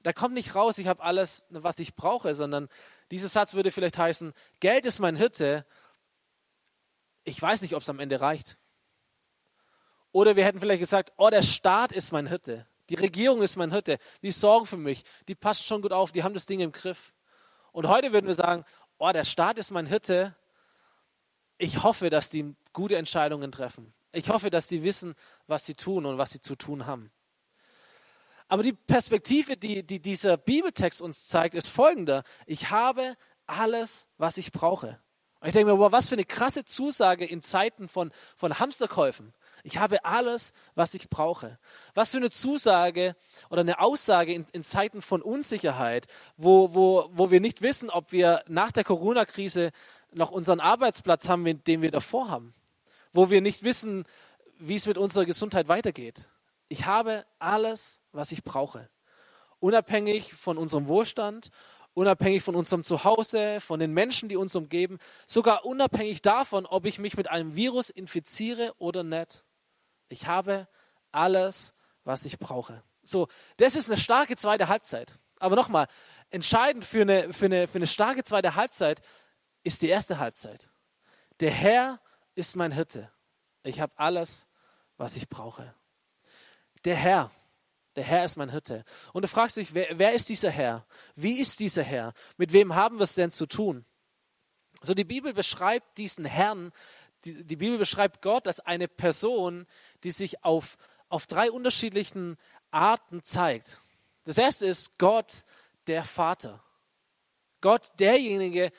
da 0.03 0.13
kommt 0.13 0.35
nicht 0.35 0.55
raus, 0.55 0.79
ich 0.79 0.87
habe 0.87 1.03
alles, 1.03 1.47
was 1.51 1.79
ich 1.79 1.95
brauche, 1.95 2.35
sondern 2.35 2.69
dieser 3.11 3.29
Satz 3.29 3.55
würde 3.55 3.71
vielleicht 3.71 3.99
heißen, 3.99 4.33
Geld 4.61 4.87
ist 4.87 5.01
mein 5.01 5.17
Hirte, 5.17 5.67
ich 7.25 7.41
weiß 7.41 7.63
nicht, 7.63 7.75
ob 7.75 7.83
es 7.83 7.91
am 7.91 7.99
Ende 7.99 8.21
reicht. 8.21 8.57
Oder 10.13 10.37
wir 10.37 10.45
hätten 10.45 10.61
vielleicht 10.61 10.81
gesagt, 10.81 11.13
oh, 11.17 11.29
der 11.29 11.43
Staat 11.43 11.93
ist 11.93 12.13
mein 12.13 12.27
Hirte, 12.27 12.67
die 12.89 12.95
Regierung 12.95 13.43
ist 13.43 13.57
mein 13.57 13.73
Hirte, 13.73 13.99
die 14.23 14.31
sorgen 14.31 14.65
für 14.65 14.77
mich, 14.77 15.05
die 15.29 15.35
passt 15.35 15.67
schon 15.67 15.83
gut 15.83 15.93
auf, 15.93 16.13
die 16.13 16.23
haben 16.23 16.35
das 16.35 16.47
Ding 16.47 16.61
im 16.61 16.73
Griff. 16.73 17.13
Und 17.73 17.89
heute 17.89 18.13
würden 18.13 18.27
wir 18.27 18.35
sagen, 18.35 18.65
oh, 18.99 19.11
der 19.13 19.25
Staat 19.25 19.59
ist 19.59 19.71
mein 19.71 19.87
Hirte, 19.87 20.35
ich 21.59 21.83
hoffe, 21.83 22.11
dass 22.11 22.31
die 22.31 22.55
gute 22.73 22.97
Entscheidungen 22.97 23.51
treffen. 23.53 23.93
Ich 24.13 24.29
hoffe, 24.29 24.51
dass 24.51 24.69
sie 24.69 24.83
wissen, 24.83 25.15
was 25.47 25.65
sie 25.65 25.75
tun 25.75 26.07
und 26.07 26.19
was 26.19 26.31
sie 26.31 26.41
zu 26.41 26.57
tun 26.57 26.87
haben. 26.87 27.11
Aber 28.49 28.63
die 28.63 28.73
Perspektive, 28.73 29.57
die, 29.57 29.83
die 29.83 30.01
dieser 30.01 30.37
Bibeltext 30.37 31.03
uns 31.03 31.27
zeigt, 31.27 31.55
ist 31.55 31.69
folgende. 31.69 32.23
Ich 32.47 32.71
habe 32.71 33.17
alles, 33.47 34.09
was 34.19 34.37
ich 34.37 34.53
brauche. 34.53 35.01
Und 35.41 35.49
ich 35.49 35.53
denke 35.53 35.73
mir, 35.73 35.79
wow, 35.79 35.93
was 35.93 36.09
für 36.09 36.15
eine 36.15 36.25
krasse 36.25 36.65
Zusage 36.65 37.25
in 37.25 37.43
Zeiten 37.43 37.89
von, 37.89 38.11
von 38.37 38.59
Hamsterkäufen. 38.59 39.35
Ich 39.65 39.79
habe 39.79 40.05
alles, 40.05 40.53
was 40.75 40.95
ich 40.95 41.11
brauche. 41.11 41.59
Was 41.95 42.13
für 42.13 42.19
eine 42.19 42.31
Zusage 42.31 43.17
oder 43.51 43.61
eine 43.61 43.81
Aussage 43.81 44.33
in, 44.33 44.47
in 44.53 44.63
Zeiten 44.63 45.03
von 45.03 45.23
Unsicherheit, 45.23 46.07
wo, 46.37 46.75
wo, 46.75 47.11
wo 47.13 47.31
wir 47.31 47.41
nicht 47.41 47.63
wissen, 47.63 47.91
ob 47.91 48.13
wir 48.13 48.45
nach 48.47 48.73
der 48.73 48.85
Corona-Krise 48.85 49.73
noch 50.13 50.31
unseren 50.31 50.61
Arbeitsplatz 50.61 51.29
haben, 51.29 51.63
den 51.65 51.83
wir 51.83 51.91
davor 51.91 52.29
haben. 52.31 52.55
Wo 53.13 53.31
wir 53.31 53.41
nicht 53.41 53.63
wissen, 53.63 54.05
wie 54.59 54.77
es 54.77 54.87
mit 54.87 54.99
unserer 54.99 55.25
Gesundheit 55.25 55.69
weitergeht. 55.69 56.29
Ich 56.69 56.87
habe 56.87 57.25
alles, 57.39 58.01
was 58.13 58.33
ich 58.33 58.43
brauche. 58.43 58.89
Unabhängig 59.61 60.35
von 60.35 60.59
unserem 60.59 60.89
Wohlstand, 60.89 61.51
unabhängig 61.95 62.43
von 62.43 62.57
unserem 62.57 62.85
Zuhause, 62.85 63.61
von 63.61 63.81
den 63.81 63.93
Menschen, 63.93 64.29
die 64.29 64.37
uns 64.37 64.55
umgeben, 64.55 64.99
sogar 65.27 65.65
unabhängig 65.65 66.23
davon, 66.23 66.67
ob 66.67 66.85
ich 66.87 66.99
mich 66.99 67.17
mit 67.17 67.31
einem 67.31 67.57
Virus 67.57 67.89
infiziere 67.89 68.75
oder 68.79 69.03
nicht. 69.03 69.45
Ich 70.09 70.27
habe 70.27 70.69
alles, 71.13 71.75
was 72.05 72.25
ich 72.25 72.39
brauche. 72.39 72.83
So, 73.03 73.29
das 73.57 73.77
ist 73.77 73.89
eine 73.89 73.99
starke 73.99 74.37
zweite 74.37 74.69
Halbzeit. 74.69 75.19
Aber 75.39 75.57
nochmal, 75.57 75.87
entscheidend 76.31 76.85
für 76.85 77.03
eine, 77.03 77.33
für, 77.33 77.47
eine, 77.47 77.67
für 77.67 77.79
eine 77.79 77.87
starke 77.87 78.25
zweite 78.25 78.55
Halbzeit 78.57 79.01
ist 79.67 79.83
die 79.83 79.89
erste 79.89 80.21
Halbzeit. 80.21 80.71
Der 81.41 81.51
Herr 81.51 82.01
ist 82.37 82.55
mein 82.55 82.71
Hirte. 82.71 83.11
Ich 83.65 83.81
habe 83.81 83.93
alles, 83.99 84.47
was 84.97 85.17
ich 85.17 85.29
brauche. 85.29 85.75
Der 86.85 86.95
Herr, 86.95 87.33
der 87.97 88.05
Herr 88.05 88.25
ist 88.25 88.37
mein 88.37 88.49
Hirte. 88.49 88.85
Und 89.13 89.23
du 89.23 89.29
fragst 89.29 89.57
dich, 89.57 89.75
wer, 89.75 89.99
wer 89.99 90.13
ist 90.13 90.29
dieser 90.29 90.53
Herr? 90.53 90.87
Wie 91.17 91.41
ist 91.41 91.59
dieser 91.59 91.83
Herr? 91.83 92.13
Mit 92.37 92.53
wem 92.53 92.77
haben 92.77 92.99
wir 92.99 93.03
es 93.03 93.17
denn 93.17 93.33
zu 93.33 93.47
tun? 93.47 93.85
So 94.83 94.95
die 94.95 95.05
Bibel 95.05 95.35
beschreibt 95.35 95.99
diesen 95.99 96.27
Herrn, 96.27 96.71
die, 97.25 97.45
die 97.45 97.57
Bibel 97.57 97.77
beschreibt 97.77 98.23
Gott 98.23 98.47
als 98.47 98.61
eine 98.61 98.87
Person, 98.87 99.67
die 100.05 100.13
sich 100.13 100.45
auf, 100.45 100.77
auf 101.09 101.27
drei 101.27 101.51
unterschiedlichen 101.51 102.37
Arten 102.71 103.25
zeigt. 103.25 103.81
Das 104.23 104.39
erste 104.39 104.69
ist 104.69 104.97
Gott, 104.99 105.45
der 105.89 106.05
Vater. 106.05 106.63
Gott, 107.61 107.91
derjenige, 107.99 108.71
der 108.71 108.73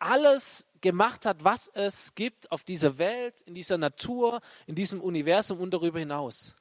alles 0.00 0.66
gemacht 0.80 1.26
hat, 1.26 1.44
was 1.44 1.68
es 1.68 2.14
gibt 2.14 2.50
auf 2.50 2.64
dieser 2.64 2.98
Welt, 2.98 3.42
in 3.42 3.54
dieser 3.54 3.78
Natur, 3.78 4.40
in 4.66 4.74
diesem 4.74 5.00
Universum 5.00 5.60
und 5.60 5.72
darüber 5.72 5.98
hinaus. 5.98 6.56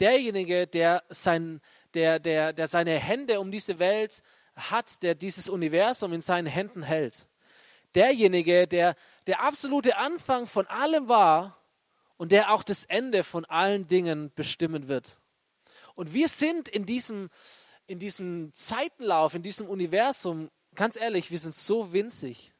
Derjenige, 0.00 0.66
der, 0.66 1.04
sein, 1.08 1.60
der, 1.94 2.18
der, 2.18 2.52
der 2.52 2.68
seine 2.68 2.98
Hände 2.98 3.40
um 3.40 3.50
diese 3.50 3.78
Welt 3.78 4.22
hat, 4.56 5.02
der 5.02 5.14
dieses 5.14 5.48
Universum 5.48 6.12
in 6.12 6.20
seinen 6.20 6.46
Händen 6.46 6.82
hält. 6.82 7.28
Derjenige, 7.94 8.66
der 8.66 8.96
der 9.26 9.40
absolute 9.42 9.96
Anfang 9.96 10.46
von 10.46 10.66
allem 10.66 11.08
war 11.08 11.58
und 12.16 12.32
der 12.32 12.52
auch 12.52 12.62
das 12.62 12.84
Ende 12.84 13.24
von 13.24 13.44
allen 13.44 13.86
Dingen 13.86 14.32
bestimmen 14.34 14.88
wird. 14.88 15.18
Und 15.94 16.12
wir 16.12 16.28
sind 16.28 16.68
in 16.68 16.86
diesem, 16.86 17.30
in 17.86 17.98
diesem 17.98 18.52
Zeitenlauf, 18.52 19.34
in 19.34 19.42
diesem 19.42 19.68
Universum, 19.68 20.50
ganz 20.74 20.96
ehrlich, 20.96 21.30
wir 21.30 21.38
sind 21.38 21.54
so 21.54 21.92
winzig. 21.92 22.53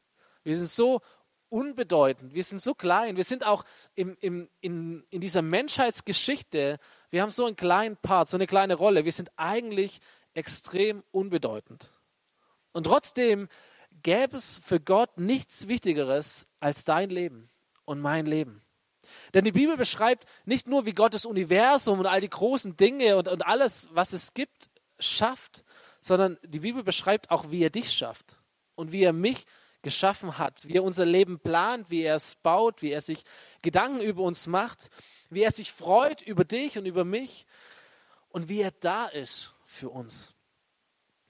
Wir 0.45 0.55
sind 0.55 0.69
so 0.69 1.01
unbedeutend, 1.49 2.33
wir 2.33 2.43
sind 2.43 2.61
so 2.61 2.73
klein, 2.73 3.17
wir 3.17 3.23
sind 3.23 3.45
auch 3.45 3.63
im, 3.95 4.15
im, 4.19 4.49
in, 4.61 5.03
in 5.09 5.21
dieser 5.21 5.41
Menschheitsgeschichte, 5.41 6.77
wir 7.09 7.21
haben 7.21 7.31
so 7.31 7.45
einen 7.45 7.55
kleinen 7.55 7.97
Part, 7.97 8.29
so 8.29 8.37
eine 8.37 8.47
kleine 8.47 8.75
Rolle, 8.75 9.05
wir 9.05 9.11
sind 9.11 9.31
eigentlich 9.35 9.99
extrem 10.33 11.03
unbedeutend. 11.11 11.91
Und 12.73 12.85
trotzdem 12.85 13.47
gäbe 14.03 14.37
es 14.37 14.59
für 14.63 14.79
Gott 14.79 15.17
nichts 15.17 15.67
Wichtigeres 15.67 16.47
als 16.59 16.83
dein 16.83 17.09
Leben 17.09 17.49
und 17.85 18.01
mein 18.01 18.25
Leben. 18.25 18.61
Denn 19.33 19.45
die 19.45 19.51
Bibel 19.51 19.77
beschreibt 19.77 20.25
nicht 20.45 20.67
nur, 20.67 20.85
wie 20.85 20.93
Gott 20.93 21.13
das 21.13 21.25
Universum 21.25 21.99
und 21.99 22.05
all 22.05 22.21
die 22.21 22.29
großen 22.29 22.75
Dinge 22.77 23.17
und, 23.17 23.27
und 23.27 23.45
alles, 23.45 23.87
was 23.91 24.13
es 24.13 24.33
gibt, 24.33 24.69
schafft, 24.99 25.63
sondern 26.01 26.37
die 26.43 26.59
Bibel 26.59 26.83
beschreibt 26.83 27.31
auch, 27.31 27.49
wie 27.49 27.63
er 27.63 27.69
dich 27.69 27.91
schafft 27.91 28.37
und 28.75 28.91
wie 28.91 29.03
er 29.03 29.13
mich 29.13 29.45
geschaffen 29.85 30.39
hat, 30.39 30.67
wie 30.67 30.77
er 30.77 30.83
unser 30.83 31.05
Leben 31.05 31.39
plant, 31.39 31.91
wie 31.91 32.01
er 32.01 32.15
es 32.15 32.33
baut, 32.33 32.81
wie 32.81 32.89
er 32.89 33.01
sich 33.01 33.23
Gedanken 33.61 34.01
über 34.01 34.23
uns 34.23 34.47
macht, 34.47 34.89
wie 35.29 35.43
er 35.43 35.51
sich 35.51 35.71
freut 35.71 36.23
über 36.23 36.43
dich 36.43 36.79
und 36.79 36.87
über 36.87 37.05
mich 37.05 37.45
und 38.29 38.49
wie 38.49 38.61
er 38.61 38.71
da 38.71 39.05
ist 39.05 39.53
für 39.63 39.89
uns. 39.89 40.33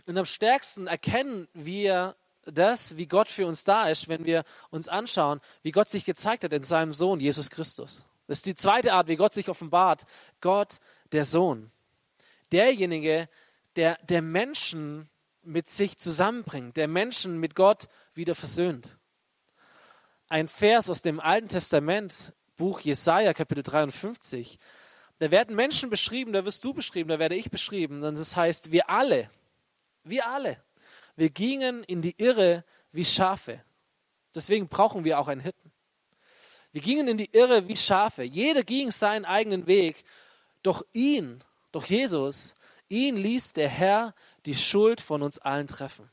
Und 0.05 0.17
am 0.17 0.25
stärksten 0.25 0.87
erkennen 0.87 1.49
wir 1.53 2.15
das, 2.45 2.95
wie 2.95 3.07
Gott 3.07 3.27
für 3.27 3.45
uns 3.45 3.65
da 3.65 3.89
ist, 3.89 4.07
wenn 4.07 4.23
wir 4.23 4.45
uns 4.69 4.87
anschauen, 4.87 5.41
wie 5.61 5.71
Gott 5.73 5.89
sich 5.89 6.05
gezeigt 6.05 6.45
hat 6.45 6.53
in 6.53 6.63
seinem 6.63 6.93
Sohn 6.93 7.19
Jesus 7.19 7.49
Christus. 7.49 8.05
Das 8.25 8.37
ist 8.37 8.45
die 8.45 8.55
zweite 8.55 8.93
Art, 8.93 9.09
wie 9.09 9.17
Gott 9.17 9.33
sich 9.33 9.49
offenbart. 9.49 10.05
Gott, 10.39 10.79
der 11.11 11.25
Sohn. 11.25 11.71
Derjenige, 12.53 13.27
der, 13.75 13.97
der 14.03 14.21
Menschen 14.21 15.09
mit 15.45 15.69
sich 15.69 15.97
zusammenbringt, 15.97 16.77
der 16.77 16.87
Menschen 16.87 17.39
mit 17.39 17.55
Gott 17.55 17.87
wieder 18.13 18.35
versöhnt. 18.35 18.97
Ein 20.27 20.47
Vers 20.47 20.89
aus 20.89 21.01
dem 21.01 21.19
Alten 21.19 21.49
Testament, 21.49 22.33
Buch 22.57 22.79
Jesaja, 22.79 23.33
Kapitel 23.33 23.63
53. 23.63 24.59
Da 25.19 25.31
werden 25.31 25.55
Menschen 25.55 25.89
beschrieben, 25.89 26.33
da 26.33 26.45
wirst 26.45 26.63
du 26.63 26.73
beschrieben, 26.73 27.09
da 27.09 27.19
werde 27.19 27.35
ich 27.35 27.51
beschrieben. 27.51 28.03
Und 28.03 28.17
das 28.17 28.35
heißt, 28.35 28.71
wir 28.71 28.89
alle, 28.89 29.29
wir 30.03 30.27
alle 30.27 30.57
wir 31.15 31.29
gingen 31.29 31.83
in 31.83 32.01
die 32.01 32.15
Irre 32.17 32.63
wie 32.91 33.05
Schafe. 33.05 33.61
Deswegen 34.33 34.67
brauchen 34.67 35.05
wir 35.05 35.19
auch 35.19 35.27
einen 35.27 35.41
Hirten. 35.41 35.71
Wir 36.71 36.81
gingen 36.81 37.07
in 37.07 37.17
die 37.17 37.29
Irre 37.31 37.67
wie 37.67 37.77
Schafe. 37.77 38.23
Jeder 38.23 38.63
ging 38.63 38.91
seinen 38.91 39.23
eigenen 39.23 39.65
Weg. 39.65 40.03
Doch 40.61 40.85
ihn, 40.91 41.41
doch 41.71 41.85
Jesus, 41.85 42.53
ihn 42.89 43.15
ließ 43.15 43.53
der 43.53 43.69
Herr 43.69 44.13
die 44.45 44.55
Schuld 44.55 45.01
von 45.01 45.21
uns 45.21 45.39
allen 45.39 45.67
treffen. 45.67 46.11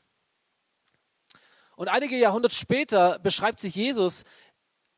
Und 1.75 1.87
einige 1.87 2.17
Jahrhunderte 2.17 2.55
später 2.55 3.19
beschreibt 3.19 3.59
sich 3.59 3.75
Jesus 3.75 4.23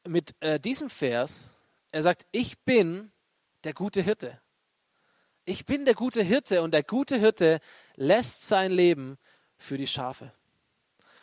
mit 0.08 0.36
äh, 0.42 0.60
diesem 0.60 0.90
Vers. 0.90 1.60
Er 1.92 2.04
sagt, 2.04 2.26
ich 2.32 2.60
bin 2.60 3.12
der 3.64 3.74
gute 3.74 4.02
Hirte. 4.02 4.40
Ich 5.46 5.66
bin 5.66 5.86
der 5.86 5.94
gute 5.94 6.24
Hirte 6.24 6.62
und 6.64 6.74
der 6.74 6.84
gute 6.84 7.18
Hirte 7.18 7.60
lässt 7.96 8.48
sein 8.48 8.72
Leben 8.72 9.18
für 9.58 9.78
die 9.78 9.88
Schafe. 9.88 10.34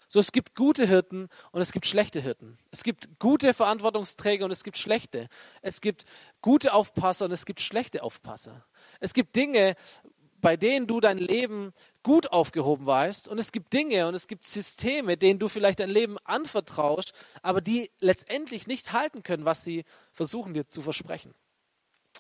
So, 0.09 0.21
es 0.21 0.31
gibt 0.31 0.55
gute 0.55 0.87
Hirten 0.87 1.29
und 1.53 1.63
es 1.63 1.73
gibt 1.73 1.87
schlechte 1.87 2.21
Hirten. 2.21 2.59
Es 2.71 2.85
gibt 2.85 3.19
gute 3.19 3.55
Verantwortungsträger 3.55 4.45
und 4.45 4.51
es 4.51 4.63
gibt 4.63 4.77
schlechte. 4.77 5.29
Es 5.63 5.81
gibt 5.81 6.05
gute 6.43 6.75
Aufpasser 6.75 7.25
und 7.25 7.33
es 7.33 7.47
gibt 7.47 7.61
schlechte 7.61 8.03
Aufpasser. 8.03 8.65
Es 9.01 9.15
gibt 9.15 9.35
Dinge, 9.37 9.75
bei 10.37 10.57
denen 10.57 10.87
du 10.87 11.01
dein 11.01 11.17
Leben 11.19 11.73
gut 12.03 12.33
aufgehoben 12.33 12.87
weißt 12.87 13.29
und 13.29 13.39
es 13.39 13.53
gibt 13.53 13.73
Dinge 13.73 14.09
und 14.09 14.15
es 14.15 14.27
gibt 14.27 14.47
Systeme, 14.47 15.17
denen 15.17 15.39
du 15.39 15.49
vielleicht 15.49 15.81
dein 15.81 15.91
Leben 15.91 16.19
anvertraust, 16.25 17.13
aber 17.43 17.61
die 17.61 17.91
letztendlich 18.01 18.67
nicht 18.67 18.93
halten 18.93 19.23
können, 19.23 19.45
was 19.45 19.65
sie 19.65 19.85
versuchen 20.13 20.55
dir 20.55 20.69
zu 20.69 20.83
versprechen. 20.83 21.35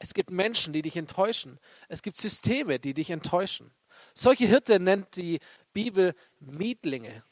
Es 0.01 0.15
gibt 0.15 0.31
Menschen, 0.31 0.73
die 0.73 0.83
dich 0.83 0.97
enttäuschen. 0.97 1.59
Es 1.89 2.03
gibt 2.03 2.17
Systeme, 2.17 2.79
die 2.79 2.95
dich 2.95 3.11
enttäuschen. 3.11 3.73
Solche 4.15 4.47
Hirte 4.47 4.81
nennt 4.81 5.17
die 5.17 5.39
Bibel 5.73 6.15
Mietlinge. 6.41 7.23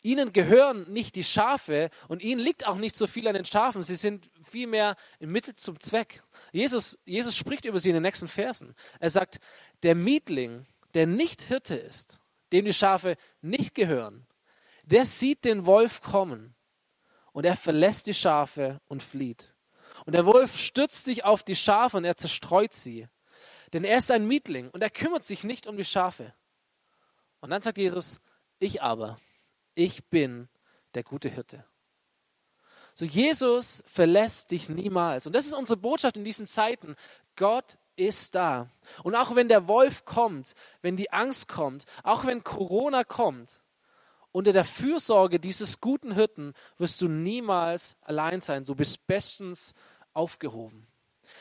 Ihnen 0.00 0.32
gehören 0.32 0.90
nicht 0.92 1.16
die 1.16 1.24
Schafe 1.24 1.90
und 2.06 2.22
ihnen 2.22 2.40
liegt 2.40 2.66
auch 2.66 2.76
nicht 2.76 2.94
so 2.94 3.06
viel 3.06 3.26
an 3.26 3.34
den 3.34 3.44
Schafen. 3.44 3.82
Sie 3.82 3.96
sind 3.96 4.30
vielmehr 4.42 4.94
im 5.18 5.32
Mittel 5.32 5.56
zum 5.56 5.80
Zweck. 5.80 6.22
Jesus, 6.52 6.98
Jesus 7.04 7.36
spricht 7.36 7.64
über 7.64 7.80
sie 7.80 7.90
in 7.90 7.94
den 7.94 8.04
nächsten 8.04 8.28
Versen. 8.28 8.74
Er 9.00 9.10
sagt, 9.10 9.38
der 9.82 9.96
Mietling, 9.96 10.66
der 10.98 11.06
nicht 11.06 11.42
Hirte 11.42 11.76
ist, 11.76 12.18
dem 12.50 12.64
die 12.64 12.74
Schafe 12.74 13.16
nicht 13.40 13.76
gehören, 13.76 14.26
der 14.82 15.06
sieht 15.06 15.44
den 15.44 15.64
Wolf 15.64 16.00
kommen 16.00 16.56
und 17.30 17.44
er 17.44 17.56
verlässt 17.56 18.08
die 18.08 18.14
Schafe 18.14 18.80
und 18.88 19.00
flieht. 19.00 19.54
Und 20.06 20.14
der 20.14 20.26
Wolf 20.26 20.58
stürzt 20.58 21.04
sich 21.04 21.24
auf 21.24 21.44
die 21.44 21.54
Schafe 21.54 21.98
und 21.98 22.04
er 22.04 22.16
zerstreut 22.16 22.74
sie. 22.74 23.06
Denn 23.72 23.84
er 23.84 23.96
ist 23.96 24.10
ein 24.10 24.26
Mietling 24.26 24.70
und 24.70 24.82
er 24.82 24.90
kümmert 24.90 25.22
sich 25.22 25.44
nicht 25.44 25.68
um 25.68 25.76
die 25.76 25.84
Schafe. 25.84 26.34
Und 27.38 27.50
dann 27.50 27.62
sagt 27.62 27.78
Jesus, 27.78 28.20
ich 28.58 28.82
aber, 28.82 29.20
ich 29.76 30.04
bin 30.06 30.48
der 30.94 31.04
gute 31.04 31.28
Hirte. 31.28 31.64
So 32.96 33.04
Jesus 33.04 33.84
verlässt 33.86 34.50
dich 34.50 34.68
niemals. 34.68 35.28
Und 35.28 35.32
das 35.36 35.46
ist 35.46 35.54
unsere 35.54 35.76
Botschaft 35.76 36.16
in 36.16 36.24
diesen 36.24 36.48
Zeiten. 36.48 36.96
Gott 37.36 37.78
ist 37.98 38.34
da. 38.34 38.70
Und 39.02 39.14
auch 39.14 39.34
wenn 39.34 39.48
der 39.48 39.68
Wolf 39.68 40.04
kommt, 40.04 40.54
wenn 40.82 40.96
die 40.96 41.12
Angst 41.12 41.48
kommt, 41.48 41.84
auch 42.02 42.24
wenn 42.24 42.44
Corona 42.44 43.04
kommt, 43.04 43.60
unter 44.32 44.52
der 44.52 44.64
Fürsorge 44.64 45.40
dieses 45.40 45.80
guten 45.80 46.14
Hirten 46.14 46.52
wirst 46.76 47.00
du 47.00 47.08
niemals 47.08 47.96
allein 48.02 48.40
sein. 48.40 48.64
Du 48.64 48.74
bist 48.74 49.06
bestens 49.06 49.74
aufgehoben. 50.12 50.86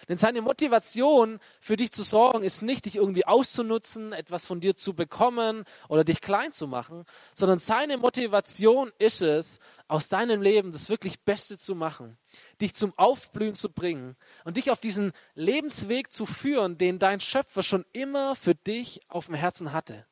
Denn 0.10 0.18
seine 0.18 0.42
Motivation 0.42 1.40
für 1.60 1.76
dich 1.76 1.92
zu 1.92 2.04
sorgen 2.04 2.44
ist 2.44 2.62
nicht, 2.62 2.86
dich 2.86 2.96
irgendwie 2.96 3.26
auszunutzen, 3.26 4.14
etwas 4.14 4.48
von 4.48 4.60
dir 4.60 4.76
zu 4.76 4.94
bekommen 4.94 5.64
oder 5.90 6.04
dich 6.04 6.22
klein 6.22 6.52
zu 6.52 6.68
machen, 6.68 7.06
sondern 7.34 7.60
seine 7.60 7.98
Motivation 7.98 8.92
ist 9.00 9.22
es, 9.22 9.60
aus 9.88 10.10
deinem 10.10 10.42
Leben 10.42 10.72
das 10.72 10.90
wirklich 10.90 11.22
Beste 11.22 11.58
zu 11.58 11.76
machen, 11.76 12.18
dich 12.62 12.74
zum 12.74 12.94
Aufblühen 12.98 13.56
zu 13.56 13.70
bringen 13.70 14.16
und 14.46 14.58
dich 14.58 14.72
auf 14.72 14.80
diesen 14.80 15.12
Lebensweg 15.36 16.12
zu 16.12 16.26
führen, 16.26 16.78
den 16.78 17.00
dein 17.00 17.20
Schöpfer 17.20 17.64
schon 17.64 17.86
immer 17.94 18.36
für 18.36 18.56
dich 18.56 19.02
auf 19.10 19.26
dem 19.26 19.36
Herzen 19.36 19.74
hatte. 19.74 20.06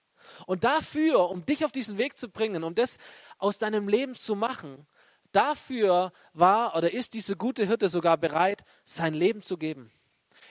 Und 0.45 0.63
dafür, 0.63 1.29
um 1.29 1.45
dich 1.45 1.65
auf 1.65 1.71
diesen 1.71 1.97
Weg 1.97 2.17
zu 2.17 2.29
bringen, 2.29 2.63
um 2.63 2.75
das 2.75 2.97
aus 3.37 3.59
deinem 3.59 3.87
Leben 3.87 4.15
zu 4.15 4.35
machen, 4.35 4.87
Dafür 5.35 6.13
war 6.33 6.77
oder 6.77 6.93
ist 6.93 7.13
diese 7.13 7.35
gute 7.35 7.65
Hirte 7.65 7.89
sogar 7.89 8.15
bereit, 8.15 8.63
sein 8.85 9.13
Leben 9.13 9.41
zu 9.41 9.57
geben. 9.57 9.91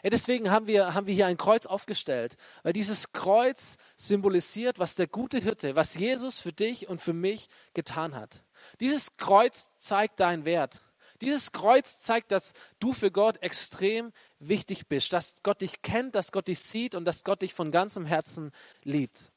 Ja, 0.02 0.10
deswegen 0.10 0.50
haben 0.50 0.66
wir, 0.66 0.92
haben 0.92 1.06
wir 1.06 1.14
hier 1.14 1.26
ein 1.26 1.38
Kreuz 1.38 1.64
aufgestellt, 1.64 2.36
weil 2.62 2.74
dieses 2.74 3.12
Kreuz 3.12 3.78
symbolisiert, 3.96 4.78
was 4.78 4.94
der 4.94 5.06
gute 5.06 5.38
Hirte, 5.38 5.74
was 5.74 5.94
Jesus 5.94 6.38
für 6.38 6.52
dich 6.52 6.86
und 6.90 7.00
für 7.00 7.14
mich 7.14 7.48
getan 7.72 8.14
hat. 8.14 8.44
Dieses 8.80 9.16
Kreuz 9.16 9.70
zeigt 9.78 10.20
deinen 10.20 10.44
Wert. 10.44 10.82
Dieses 11.22 11.52
Kreuz 11.52 12.00
zeigt, 12.00 12.30
dass 12.30 12.52
du 12.78 12.92
für 12.92 13.10
Gott 13.10 13.42
extrem 13.42 14.12
wichtig 14.38 14.88
bist, 14.88 15.14
dass 15.14 15.42
Gott 15.42 15.62
dich 15.62 15.80
kennt, 15.80 16.14
dass 16.14 16.30
Gott 16.30 16.48
dich 16.48 16.60
sieht 16.60 16.94
und 16.94 17.06
dass 17.06 17.24
Gott 17.24 17.40
dich 17.40 17.54
von 17.54 17.72
ganzem 17.72 18.04
Herzen 18.04 18.52
liebt. 18.82 19.32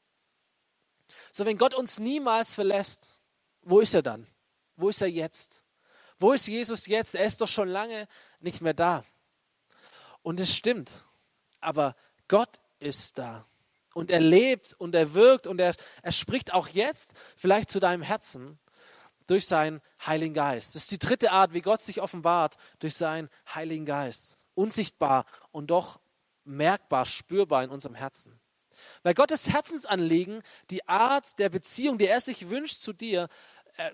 So, 1.32 1.46
wenn 1.46 1.56
Gott 1.56 1.74
uns 1.74 1.98
niemals 1.98 2.54
verlässt, 2.54 3.22
wo 3.62 3.80
ist 3.80 3.94
er 3.94 4.02
dann? 4.02 4.26
Wo 4.78 4.88
ist 4.88 5.02
er 5.02 5.08
jetzt? 5.08 5.64
Wo 6.18 6.32
ist 6.32 6.46
Jesus 6.46 6.86
jetzt? 6.86 7.14
Er 7.14 7.24
ist 7.24 7.40
doch 7.40 7.48
schon 7.48 7.68
lange 7.68 8.08
nicht 8.40 8.60
mehr 8.60 8.74
da. 8.74 9.04
Und 10.22 10.40
es 10.40 10.54
stimmt. 10.54 11.04
Aber 11.60 11.96
Gott 12.28 12.60
ist 12.78 13.18
da. 13.18 13.44
Und 13.92 14.10
er 14.10 14.20
lebt 14.20 14.74
und 14.78 14.94
er 14.94 15.14
wirkt 15.14 15.48
und 15.48 15.60
er, 15.60 15.74
er 16.02 16.12
spricht 16.12 16.54
auch 16.54 16.68
jetzt 16.68 17.14
vielleicht 17.36 17.70
zu 17.70 17.80
deinem 17.80 18.02
Herzen 18.02 18.58
durch 19.26 19.46
seinen 19.46 19.80
Heiligen 20.06 20.34
Geist. 20.34 20.76
Das 20.76 20.84
ist 20.84 20.92
die 20.92 20.98
dritte 20.98 21.32
Art, 21.32 21.54
wie 21.54 21.60
Gott 21.60 21.82
sich 21.82 22.00
offenbart, 22.00 22.56
durch 22.78 22.96
seinen 22.96 23.28
Heiligen 23.52 23.84
Geist. 23.84 24.38
Unsichtbar 24.54 25.26
und 25.50 25.68
doch 25.68 26.00
merkbar, 26.44 27.04
spürbar 27.04 27.64
in 27.64 27.70
unserem 27.70 27.96
Herzen. 27.96 28.40
Weil 29.02 29.14
Gottes 29.14 29.48
Herzensanliegen, 29.48 30.42
die 30.70 30.86
Art 30.88 31.38
der 31.38 31.48
Beziehung, 31.48 31.98
die 31.98 32.06
er 32.06 32.20
sich 32.20 32.48
wünscht 32.50 32.80
zu 32.80 32.92
dir, 32.92 33.28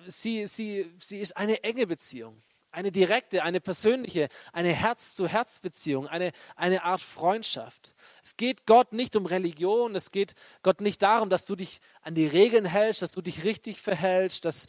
sie, 0.06 0.46
sie, 0.46 0.90
sie 0.98 1.18
ist 1.18 1.36
eine 1.36 1.62
enge 1.62 1.86
Beziehung. 1.86 2.42
Eine 2.70 2.90
direkte, 2.90 3.44
eine 3.44 3.60
persönliche, 3.60 4.28
eine 4.52 4.72
Herz-zu-Herz-Beziehung, 4.72 6.08
eine, 6.08 6.32
eine 6.56 6.82
Art 6.82 7.02
Freundschaft. 7.02 7.94
Es 8.24 8.36
geht 8.36 8.66
Gott 8.66 8.92
nicht 8.92 9.14
um 9.14 9.26
Religion, 9.26 9.94
es 9.94 10.10
geht 10.10 10.34
Gott 10.62 10.80
nicht 10.80 11.00
darum, 11.00 11.30
dass 11.30 11.46
du 11.46 11.54
dich 11.54 11.80
an 12.00 12.16
die 12.16 12.26
Regeln 12.26 12.64
hältst, 12.64 13.02
dass 13.02 13.12
du 13.12 13.22
dich 13.22 13.44
richtig 13.44 13.80
verhältst, 13.80 14.44
dass, 14.44 14.66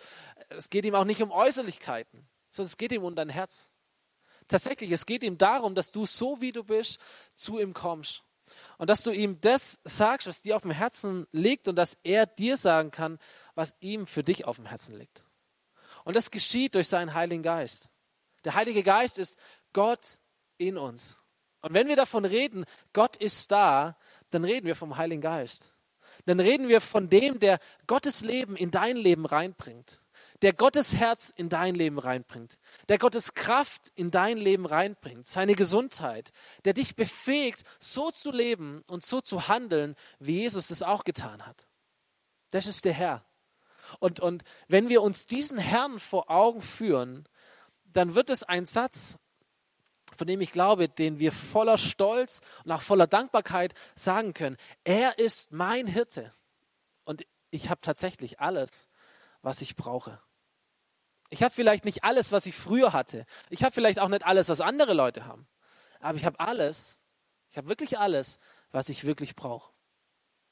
es 0.50 0.69
geht 0.69 0.86
ihm 0.86 0.93
auch 0.93 1.03
nicht 1.03 1.24
um 1.24 1.31
Äußerlichkeiten, 1.31 2.27
sondern 2.51 2.67
es 2.67 2.77
geht 2.77 2.91
ihm 2.91 3.03
um 3.03 3.15
dein 3.15 3.29
Herz. 3.29 3.72
Tatsächlich, 4.48 4.91
es 4.91 5.07
geht 5.07 5.24
ihm 5.24 5.39
darum, 5.39 5.74
dass 5.74 5.91
du 5.91 6.05
so 6.05 6.39
wie 6.41 6.51
du 6.51 6.63
bist 6.63 7.00
zu 7.34 7.60
ihm 7.60 7.74
kommst. 7.74 8.25
Und 8.77 8.89
dass 8.89 9.03
du 9.03 9.12
ihm 9.12 9.39
das 9.41 9.79
sagst, 9.84 10.27
was 10.27 10.41
dir 10.41 10.55
auf 10.55 10.63
dem 10.63 10.72
Herzen 10.72 11.27
liegt 11.32 11.67
und 11.67 11.75
dass 11.75 11.98
er 12.03 12.25
dir 12.25 12.58
sagen 12.58 12.91
kann, 12.91 13.20
was 13.53 13.75
ihm 13.79 14.05
für 14.05 14.24
dich 14.24 14.46
auf 14.46 14.58
dem 14.58 14.65
Herzen 14.65 14.98
liegt. 14.98 15.24
Und 16.03 16.15
das 16.15 16.32
geschieht 16.32 16.75
durch 16.75 16.88
seinen 16.88 17.13
Heiligen 17.13 17.44
Geist. 17.44 17.89
Der 18.44 18.55
Heilige 18.55 18.84
Geist 18.84 19.17
ist 19.17 19.39
Gott 19.74 20.20
in 20.58 20.77
uns. 20.77 21.17
Und 21.62 21.74
wenn 21.74 21.88
wir 21.88 21.96
davon 21.96 22.25
reden, 22.25 22.65
Gott 22.94 23.15
ist 23.17 23.51
da, 23.51 23.98
dann 24.29 24.44
reden 24.44 24.67
wir 24.67 24.75
vom 24.75 24.98
Heiligen 24.98 25.22
Geist. 25.22 25.72
Dann 26.25 26.39
reden 26.39 26.67
wir 26.67 26.82
von 26.82 27.10
dem, 27.10 27.39
der 27.39 27.60
Gottes 27.88 28.22
Leben 28.22 28.55
in 28.55 28.72
dein 28.72 28.98
Leben 28.98 29.25
reinbringt 29.25 30.01
der 30.46 30.54
Gottes 30.54 30.96
Herz 30.96 31.34
in 31.36 31.50
dein 31.50 31.74
Leben 31.74 31.98
reinbringt, 31.98 32.60
der 32.88 33.00
Gottes 33.00 33.34
Kraft 33.34 33.92
in 33.96 34.12
dein 34.12 34.38
Leben 34.38 34.68
reinbringt, 34.68 35.25
seine 35.25 35.56
Gesundheit, 35.56 36.32
der 36.66 36.74
dich 36.74 36.96
befähigt, 36.96 37.64
so 37.80 38.12
zu 38.12 38.30
leben 38.30 38.84
und 38.86 39.04
so 39.04 39.22
zu 39.22 39.48
handeln, 39.48 39.96
wie 40.20 40.42
Jesus 40.42 40.70
es 40.70 40.84
auch 40.84 41.04
getan 41.04 41.48
hat. 41.48 41.66
Das 42.52 42.68
ist 42.68 42.86
der 42.86 42.94
Herr. 42.94 43.25
Und, 43.98 44.20
und 44.20 44.44
wenn 44.68 44.88
wir 44.88 45.02
uns 45.02 45.25
diesen 45.25 45.58
Herrn 45.58 45.98
vor 45.98 46.30
Augen 46.30 46.62
führen, 46.62 47.28
dann 47.86 48.14
wird 48.14 48.30
es 48.30 48.44
ein 48.44 48.68
Satz, 48.68 49.18
von 50.16 50.28
dem 50.28 50.42
ich 50.42 50.52
glaube, 50.52 50.88
den 50.90 51.18
wir 51.18 51.32
voller 51.32 51.80
Stolz 51.80 52.42
und 52.66 52.72
auch 52.72 52.84
voller 52.84 53.08
Dankbarkeit 53.08 53.74
sagen 53.96 54.36
können. 54.36 54.58
Er 54.84 55.18
ist 55.18 55.52
mein 55.52 55.88
Hirte. 55.88 56.32
Und 57.04 57.25
ich 57.50 57.72
habe 57.72 57.82
tatsächlich 57.82 58.40
alles, 58.40 58.88
was 59.42 59.64
ich 59.64 59.75
brauche. 59.75 60.22
Ich 61.29 61.44
habe 61.44 61.53
vielleicht 61.53 61.86
nicht 61.86 62.03
alles, 62.03 62.32
was 62.32 62.46
ich 62.46 62.55
früher 62.55 62.94
hatte. 62.94 63.25
Ich 63.50 63.63
habe 63.63 63.74
vielleicht 63.74 64.00
auch 64.00 64.10
nicht 64.10 64.25
alles, 64.25 64.50
was 64.50 64.62
andere 64.62 64.94
Leute 64.94 65.25
haben. 65.25 65.48
Aber 66.00 66.17
ich 66.17 66.25
habe 66.25 66.39
alles, 66.39 67.00
ich 67.50 67.58
habe 67.58 67.67
wirklich 67.67 67.98
alles, 67.98 68.39
was 68.72 68.89
ich 68.89 69.05
wirklich 69.05 69.36
brauche. 69.36 69.72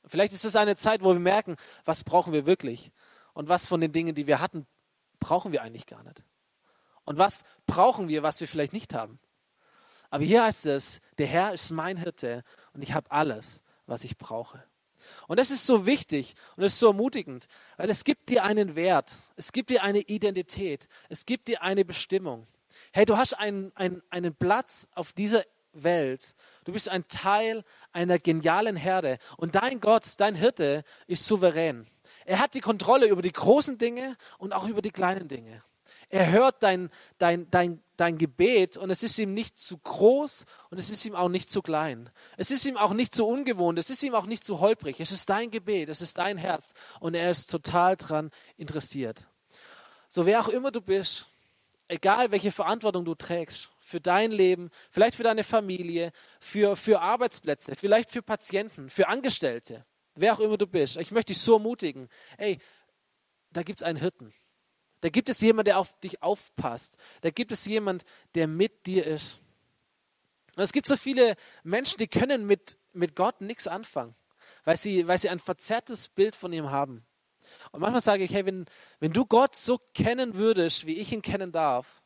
Vielleicht 0.06 0.34
ist 0.34 0.46
es 0.46 0.56
eine 0.56 0.76
Zeit, 0.76 1.04
wo 1.04 1.14
wir 1.14 1.20
merken, 1.20 1.56
was 1.86 2.04
brauchen 2.04 2.34
wir 2.34 2.46
wirklich 2.46 2.92
und 3.34 3.50
was 3.50 3.68
von 3.68 3.80
den 3.82 3.92
Dingen, 3.92 4.16
die 4.16 4.28
wir 4.28 4.40
hatten, 4.40 4.68
brauchen 5.20 5.52
wir 5.52 5.62
eigentlich 5.62 5.86
gar 5.86 6.04
nicht. 6.04 6.24
Und 7.06 7.18
was 7.18 7.44
brauchen 7.66 8.08
wir, 8.08 8.24
was 8.24 8.40
wir 8.40 8.48
vielleicht 8.48 8.74
nicht 8.74 8.94
haben. 8.94 9.20
Aber 10.10 10.24
hier 10.24 10.44
heißt 10.44 10.66
es, 10.68 11.02
der 11.18 11.28
Herr 11.28 11.54
ist 11.54 11.72
mein 11.72 11.98
Hirte 11.98 12.44
und 12.74 12.82
ich 12.82 12.94
habe 12.94 13.10
alles, 13.12 13.64
was 13.86 14.04
ich 14.04 14.18
brauche. 14.18 14.64
Und 15.28 15.40
das 15.40 15.52
ist 15.52 15.66
so 15.66 15.86
wichtig 15.86 16.36
und 16.56 16.64
das 16.64 16.74
ist 16.74 16.80
so 16.80 16.88
ermutigend, 16.88 17.48
weil 17.78 17.90
es 17.90 18.04
gibt 18.04 18.30
dir 18.30 18.44
einen 18.44 18.76
Wert, 18.76 19.16
es 19.36 19.52
gibt 19.52 19.70
dir 19.70 19.84
eine 19.84 20.00
Identität, 20.00 20.88
es 21.10 21.26
gibt 21.26 21.48
dir 21.48 21.62
eine 21.62 21.86
Bestimmung. 21.86 22.48
Hey, 22.92 23.06
du 23.06 23.18
hast 23.18 23.34
einen, 23.34 23.72
einen, 23.76 24.02
einen 24.10 24.36
Platz 24.36 24.88
auf 24.94 25.14
dieser 25.14 25.44
Welt. 25.74 26.36
Du 26.66 26.74
bist 26.74 26.90
ein 26.90 27.08
Teil 27.08 27.64
einer 27.92 28.20
genialen 28.20 28.76
Herde 28.76 29.18
und 29.38 29.56
dein 29.56 29.80
Gott, 29.80 30.06
dein 30.18 30.36
Hirte 30.36 30.84
ist 31.08 31.26
souverän. 31.26 31.88
Er 32.26 32.40
hat 32.40 32.54
die 32.54 32.62
Kontrolle 32.62 33.08
über 33.08 33.22
die 33.22 33.32
großen 33.32 33.78
Dinge 33.78 34.16
und 34.38 34.54
auch 34.54 34.68
über 34.68 34.82
die 34.82 34.92
kleinen 34.92 35.28
Dinge. 35.28 35.64
Er 36.14 36.32
hört 36.32 36.62
dein, 36.62 36.92
dein, 37.18 37.50
dein, 37.50 37.82
dein 37.98 38.20
Gebet 38.20 38.78
und 38.78 38.92
es 38.92 39.02
ist 39.02 39.18
ihm 39.18 39.34
nicht 39.34 39.58
zu 39.58 39.80
groß 39.80 40.46
und 40.70 40.78
es 40.78 40.92
ist 40.92 41.04
ihm 41.06 41.16
auch 41.16 41.28
nicht 41.28 41.50
zu 41.50 41.64
klein. 41.64 42.12
Es 42.38 42.52
ist 42.52 42.66
ihm 42.68 42.78
auch 42.78 42.94
nicht 42.94 43.16
zu 43.16 43.26
ungewohnt, 43.26 43.80
es 43.80 43.90
ist 43.90 44.04
ihm 44.04 44.14
auch 44.14 44.28
nicht 44.28 44.44
zu 44.44 44.60
holprig. 44.60 45.00
Es 45.00 45.10
ist 45.10 45.28
dein 45.32 45.50
Gebet, 45.50 45.90
es 45.90 46.04
ist 46.04 46.20
dein 46.20 46.38
Herz 46.38 46.72
und 47.00 47.16
er 47.16 47.32
ist 47.32 47.50
total 47.50 47.98
daran 47.98 48.30
interessiert. 48.58 49.26
So 50.08 50.28
wer 50.28 50.40
auch 50.40 50.50
immer 50.50 50.70
du 50.70 50.82
bist, 50.82 51.26
egal 51.88 52.30
welche 52.30 52.52
Verantwortung 52.52 53.06
du 53.06 53.16
trägst, 53.16 53.72
für 53.80 54.00
dein 54.00 54.32
Leben, 54.32 54.70
vielleicht 54.92 55.16
für 55.16 55.24
deine 55.24 55.44
Familie, 55.44 56.12
für, 56.40 56.76
für 56.76 57.02
Arbeitsplätze, 57.02 57.74
vielleicht 57.76 58.12
für 58.12 58.22
Patienten, 58.22 58.92
für 58.92 59.08
Angestellte, 59.08 59.84
wer 60.14 60.36
auch 60.36 60.42
immer 60.42 60.60
du 60.60 60.68
bist, 60.68 60.96
ich 60.98 61.10
möchte 61.10 61.34
dich 61.34 61.42
so 61.42 61.54
ermutigen, 61.54 62.08
ey, 62.38 62.60
da 63.50 63.64
gibt 63.64 63.80
es 63.80 63.84
einen 63.84 63.98
Hirten. 63.98 64.32
Da 65.04 65.10
gibt 65.10 65.28
es 65.28 65.42
jemand, 65.42 65.68
der 65.68 65.80
auf 65.80 66.00
dich 66.00 66.24
aufpasst. 66.24 66.96
Da 67.20 67.30
gibt 67.30 67.52
es 67.52 67.66
jemand, 67.66 68.06
der 68.36 68.48
mit 68.48 68.86
dir 68.86 69.06
ist. 69.06 69.38
Und 70.56 70.64
es 70.64 70.72
gibt 70.72 70.88
so 70.88 70.96
viele 70.96 71.36
Menschen, 71.62 71.98
die 71.98 72.08
können 72.08 72.48
mit, 72.48 72.78
mit 72.94 73.14
Gott 73.14 73.42
nichts 73.42 73.68
anfangen, 73.68 74.16
weil 74.64 74.78
sie, 74.78 75.06
weil 75.06 75.20
sie 75.20 75.28
ein 75.28 75.40
verzerrtes 75.40 76.08
Bild 76.08 76.38
von 76.38 76.54
ihm 76.54 76.72
haben. 76.72 77.06
Und 77.74 77.82
manchmal 77.82 78.02
sage 78.02 78.24
ich, 78.24 78.34
hey, 78.34 78.46
wenn, 78.46 78.66
wenn 79.02 79.12
du 79.12 79.26
Gott 79.26 79.58
so 79.58 79.78
kennen 79.94 80.38
würdest, 80.38 80.86
wie 80.86 80.98
ich 80.98 81.12
ihn 81.12 81.22
kennen 81.22 81.52
darf, 81.52 82.02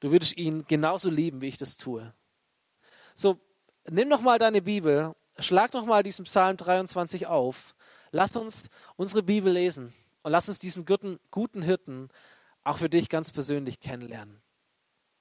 du 0.00 0.10
würdest 0.10 0.36
ihn 0.36 0.64
genauso 0.66 1.10
lieben, 1.10 1.40
wie 1.42 1.48
ich 1.48 1.58
das 1.58 1.76
tue. 1.76 2.12
So, 3.14 3.38
nimm 3.88 4.08
noch 4.08 4.20
mal 4.20 4.40
deine 4.40 4.62
Bibel, 4.62 5.14
schlag 5.38 5.74
noch 5.74 5.86
mal 5.86 6.02
diesen 6.02 6.24
Psalm 6.24 6.56
23 6.56 7.28
auf. 7.28 7.76
Lass 8.10 8.34
uns 8.34 8.68
unsere 8.96 9.22
Bibel 9.22 9.52
lesen. 9.52 9.94
Und 10.22 10.32
lass 10.32 10.48
uns 10.48 10.58
diesen 10.58 10.84
guten, 10.84 11.18
guten 11.30 11.62
Hirten 11.62 12.08
auch 12.62 12.78
für 12.78 12.90
dich 12.90 13.08
ganz 13.08 13.32
persönlich 13.32 13.80
kennenlernen. 13.80 14.42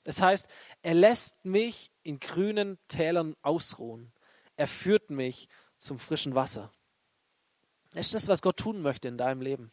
Das 0.04 0.22
heißt, 0.22 0.50
er 0.82 0.94
lässt 0.94 1.46
mich 1.46 1.92
in 2.04 2.20
grünen 2.20 2.78
Tälern 2.88 3.36
ausruhen. 3.42 4.12
Er 4.58 4.68
führt 4.68 5.10
mich 5.10 5.48
zum 5.78 6.00
frischen 6.00 6.36
Wasser. 6.36 6.72
Das 7.92 8.08
ist 8.08 8.16
das, 8.16 8.28
was 8.28 8.42
Gott 8.42 8.58
tun 8.58 8.82
möchte 8.82 9.08
in 9.08 9.18
deinem 9.18 9.42
Leben. 9.42 9.72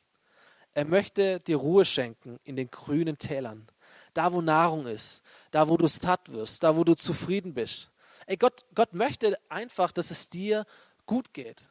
Er 0.72 0.84
möchte 0.84 1.40
dir 1.40 1.56
Ruhe 1.56 1.84
schenken 1.84 2.38
in 2.44 2.56
den 2.56 2.70
grünen 2.70 3.18
Tälern. 3.18 3.66
Da, 4.14 4.32
wo 4.32 4.40
Nahrung 4.40 4.86
ist, 4.86 5.22
da, 5.50 5.68
wo 5.68 5.76
du 5.76 5.88
satt 5.88 6.32
wirst, 6.32 6.62
da, 6.62 6.76
wo 6.76 6.84
du 6.84 6.94
zufrieden 6.94 7.54
bist. 7.54 7.90
Ey, 8.26 8.36
Gott, 8.36 8.64
Gott 8.74 8.92
möchte 8.92 9.38
einfach, 9.48 9.92
dass 9.92 10.10
es 10.10 10.28
dir 10.28 10.66
gut 11.06 11.32
geht 11.32 11.70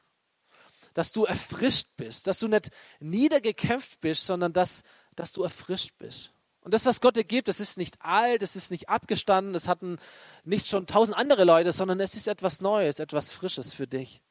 dass 0.96 1.12
du 1.12 1.26
erfrischt 1.26 1.90
bist, 1.98 2.26
dass 2.26 2.40
du 2.40 2.48
nicht 2.48 2.72
niedergekämpft 3.00 4.02
bist, 4.02 4.26
sondern 4.26 4.54
dass, 4.54 4.82
dass 5.16 5.34
du 5.34 5.44
erfrischt 5.44 5.92
bist. 6.00 6.32
Und 6.62 6.74
das, 6.74 6.86
was 6.88 7.02
Gott 7.02 7.16
dir 7.16 7.26
gibt, 7.26 7.48
das 7.48 7.60
ist 7.60 7.78
nicht 7.78 8.02
alt, 8.02 8.42
das 8.42 8.56
ist 8.56 8.72
nicht 8.72 8.90
abgestanden, 8.90 9.54
das 9.54 9.68
hatten 9.68 10.00
nicht 10.46 10.68
schon 10.68 10.88
tausend 10.88 11.16
andere 11.16 11.44
Leute, 11.44 11.72
sondern 11.72 12.00
es 12.00 12.16
ist 12.16 12.28
etwas 12.28 12.62
Neues, 12.62 13.00
etwas 13.00 13.32
Frisches 13.32 13.74
für 13.74 13.86
dich. 13.86 14.22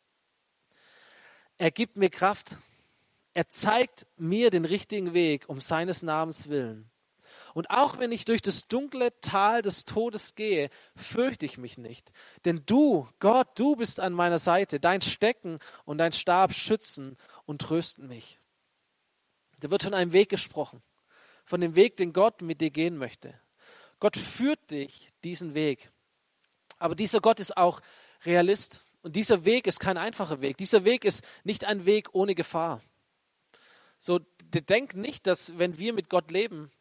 Er 1.59 1.71
gibt 1.71 1.97
mir 1.97 2.11
Kraft. 2.11 2.57
Er 3.35 3.49
zeigt 3.49 4.07
mir 4.17 4.51
den 4.51 4.65
richtigen 4.65 5.13
Weg 5.13 5.49
um 5.49 5.61
seines 5.61 6.03
Namens 6.03 6.49
willen. 6.49 6.91
Und 7.55 7.71
auch 7.71 8.01
wenn 8.01 8.11
ich 8.11 8.25
durch 8.25 8.43
das 8.43 8.67
dunkle 8.67 9.19
Tal 9.21 9.63
des 9.63 9.85
Todes 9.85 10.35
gehe, 10.35 10.71
fürchte 10.97 11.47
ich 11.47 11.57
mich 11.57 11.79
nicht. 11.79 12.13
Denn 12.45 12.63
du, 12.67 13.09
Gott, 13.21 13.49
du 13.55 13.77
bist 13.77 14.01
an 14.01 14.13
meiner 14.13 14.41
Seite. 14.41 14.81
Dein 14.81 15.01
Stecken 15.01 15.61
und 15.85 15.99
dein 15.99 16.13
Stab 16.13 16.53
schützen 16.53 17.17
und 17.47 17.63
trösten 17.63 18.09
mich. 18.09 18.41
Da 19.61 19.71
wird 19.71 19.85
von 19.85 19.95
einem 19.95 20.13
Weg 20.13 20.31
gesprochen. 20.31 20.83
Von 21.45 21.61
dem 21.61 21.77
Weg, 21.77 21.97
den 21.97 22.13
Gott 22.13 22.43
mit 22.43 22.61
dir 22.61 22.71
gehen 22.71 22.97
möchte. 22.97 23.39
Gott 24.01 24.17
führt 24.17 24.73
dich 24.73 25.11
diesen 25.23 25.55
Weg. 25.55 25.93
Aber 26.81 26.97
dieser 26.97 27.21
Gott 27.21 27.39
ist 27.39 27.57
auch 27.57 27.81
Realist. 28.25 28.83
Und 29.03 29.15
dieser 29.15 29.45
Weg 29.45 29.69
ist 29.69 29.79
kein 29.79 29.97
einfacher 29.97 30.41
Weg. 30.41 30.57
Dieser 30.57 30.85
Weg 30.85 31.05
ist 31.05 31.25
nicht 31.45 31.67
ein 31.67 31.87
Weg 31.87 32.09
ohne 32.15 32.35
Gefahr. 32.35 32.83
So, 33.99 34.19
denk 34.43 34.97
nicht, 34.97 35.27
dass 35.29 35.57
wenn 35.59 35.79
wir 35.79 35.93
mit 35.93 36.11
Gott 36.11 36.33
leben, 36.33 36.73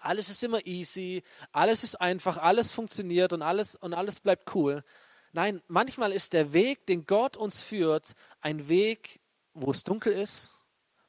alles 0.00 0.28
ist 0.28 0.42
immer 0.42 0.64
easy, 0.66 1.22
alles 1.52 1.84
ist 1.84 2.00
einfach, 2.00 2.38
alles 2.38 2.72
funktioniert 2.72 3.32
und 3.32 3.42
alles, 3.42 3.76
und 3.76 3.94
alles 3.94 4.20
bleibt 4.20 4.54
cool. 4.54 4.82
Nein, 5.32 5.62
manchmal 5.68 6.12
ist 6.12 6.32
der 6.32 6.52
Weg, 6.52 6.86
den 6.86 7.06
Gott 7.06 7.36
uns 7.36 7.62
führt, 7.62 8.14
ein 8.40 8.68
Weg, 8.68 9.20
wo 9.54 9.70
es 9.70 9.84
dunkel 9.84 10.12
ist. 10.12 10.52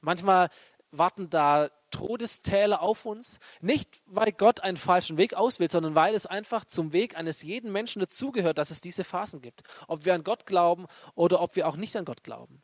Manchmal 0.01 0.49
warten 0.91 1.29
da 1.29 1.69
Todestäler 1.91 2.81
auf 2.81 3.05
uns. 3.05 3.39
Nicht, 3.59 4.01
weil 4.05 4.31
Gott 4.31 4.61
einen 4.61 4.77
falschen 4.77 5.17
Weg 5.17 5.33
auswählt, 5.33 5.71
sondern 5.71 5.95
weil 5.95 6.15
es 6.15 6.25
einfach 6.25 6.65
zum 6.65 6.93
Weg 6.93 7.15
eines 7.17 7.41
jeden 7.43 7.71
Menschen 7.71 7.99
dazugehört, 7.99 8.57
dass 8.57 8.71
es 8.71 8.81
diese 8.81 9.03
Phasen 9.03 9.41
gibt. 9.41 9.63
Ob 9.87 10.05
wir 10.05 10.13
an 10.13 10.23
Gott 10.23 10.45
glauben 10.45 10.87
oder 11.15 11.41
ob 11.41 11.55
wir 11.55 11.67
auch 11.67 11.75
nicht 11.75 11.95
an 11.95 12.05
Gott 12.05 12.23
glauben. 12.23 12.63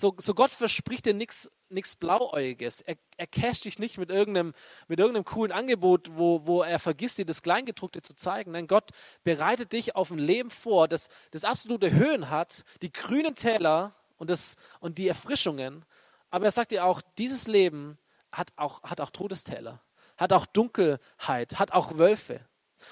So, 0.00 0.14
so 0.16 0.32
Gott 0.32 0.52
verspricht 0.52 1.06
dir 1.06 1.14
nichts 1.14 1.50
Blauäugiges. 1.98 2.82
Er, 2.82 2.96
er 3.16 3.26
casht 3.26 3.64
dich 3.64 3.80
nicht 3.80 3.98
mit 3.98 4.10
irgendeinem, 4.10 4.54
mit 4.86 5.00
irgendeinem 5.00 5.24
coolen 5.24 5.50
Angebot, 5.50 6.10
wo, 6.12 6.46
wo 6.46 6.62
er 6.62 6.78
vergisst, 6.78 7.18
dir 7.18 7.26
das 7.26 7.42
Kleingedruckte 7.42 8.00
zu 8.00 8.14
zeigen. 8.14 8.52
Nein, 8.52 8.68
Gott 8.68 8.92
bereitet 9.24 9.72
dich 9.72 9.96
auf 9.96 10.12
ein 10.12 10.20
Leben 10.20 10.50
vor, 10.50 10.86
das, 10.86 11.08
das 11.32 11.42
absolute 11.42 11.90
Höhen 11.90 12.30
hat, 12.30 12.62
die 12.80 12.92
grünen 12.92 13.34
Täler 13.34 13.92
und, 14.18 14.30
das, 14.30 14.54
und 14.78 14.98
die 14.98 15.08
Erfrischungen. 15.08 15.84
Aber 16.30 16.44
er 16.44 16.52
sagt 16.52 16.70
dir 16.70 16.84
auch, 16.84 17.02
dieses 17.18 17.48
Leben 17.48 17.98
hat 18.30 18.52
auch, 18.54 18.84
hat 18.84 19.00
auch 19.00 19.10
Todestäler, 19.10 19.82
hat 20.16 20.32
auch 20.32 20.46
Dunkelheit, 20.46 21.58
hat 21.58 21.72
auch 21.72 21.98
Wölfe. 21.98 22.46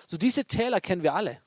So 0.08 0.16
diese 0.16 0.44
Täler 0.46 0.80
kennen 0.80 1.04
wir 1.04 1.14
alle. 1.14 1.40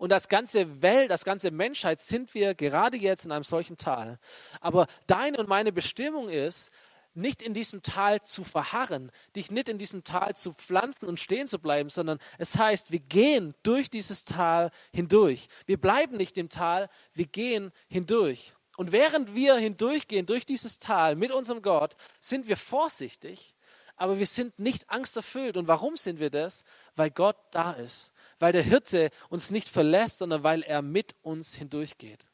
Und 0.00 0.14
als 0.14 0.30
ganze 0.30 0.80
Welt, 0.80 1.10
als 1.10 1.26
ganze 1.26 1.50
Menschheit 1.50 2.00
sind 2.00 2.32
wir 2.32 2.54
gerade 2.54 2.96
jetzt 2.96 3.26
in 3.26 3.32
einem 3.32 3.44
solchen 3.44 3.76
Tal. 3.76 4.18
Aber 4.62 4.86
deine 5.06 5.36
und 5.36 5.46
meine 5.46 5.72
Bestimmung 5.72 6.30
ist, 6.30 6.72
nicht 7.12 7.42
in 7.42 7.52
diesem 7.52 7.82
Tal 7.82 8.22
zu 8.22 8.42
verharren, 8.42 9.12
dich 9.36 9.50
nicht 9.50 9.68
in 9.68 9.76
diesem 9.76 10.02
Tal 10.02 10.34
zu 10.34 10.54
pflanzen 10.54 11.06
und 11.06 11.20
stehen 11.20 11.48
zu 11.48 11.58
bleiben, 11.58 11.90
sondern 11.90 12.18
es 12.38 12.56
heißt, 12.56 12.92
wir 12.92 13.00
gehen 13.00 13.54
durch 13.62 13.90
dieses 13.90 14.24
Tal 14.24 14.70
hindurch. 14.90 15.48
Wir 15.66 15.78
bleiben 15.78 16.16
nicht 16.16 16.38
im 16.38 16.48
Tal, 16.48 16.88
wir 17.12 17.26
gehen 17.26 17.70
hindurch. 17.86 18.54
Und 18.78 18.92
während 18.92 19.34
wir 19.34 19.56
hindurchgehen 19.56 20.24
durch 20.24 20.46
dieses 20.46 20.78
Tal 20.78 21.14
mit 21.14 21.30
unserem 21.30 21.60
Gott, 21.60 21.94
sind 22.20 22.48
wir 22.48 22.56
vorsichtig, 22.56 23.54
aber 23.96 24.18
wir 24.18 24.26
sind 24.26 24.58
nicht 24.58 24.88
angsterfüllt. 24.88 25.58
Und 25.58 25.68
warum 25.68 25.98
sind 25.98 26.20
wir 26.20 26.30
das? 26.30 26.64
Weil 26.96 27.10
Gott 27.10 27.36
da 27.50 27.72
ist 27.72 28.09
weil 28.40 28.52
der 28.52 28.62
Hirte 28.62 29.10
uns 29.28 29.50
nicht 29.50 29.68
verlässt, 29.68 30.18
sondern 30.18 30.42
weil 30.42 30.62
er 30.62 30.82
mit 30.82 31.14
uns 31.22 31.54
hindurchgeht. 31.54 32.26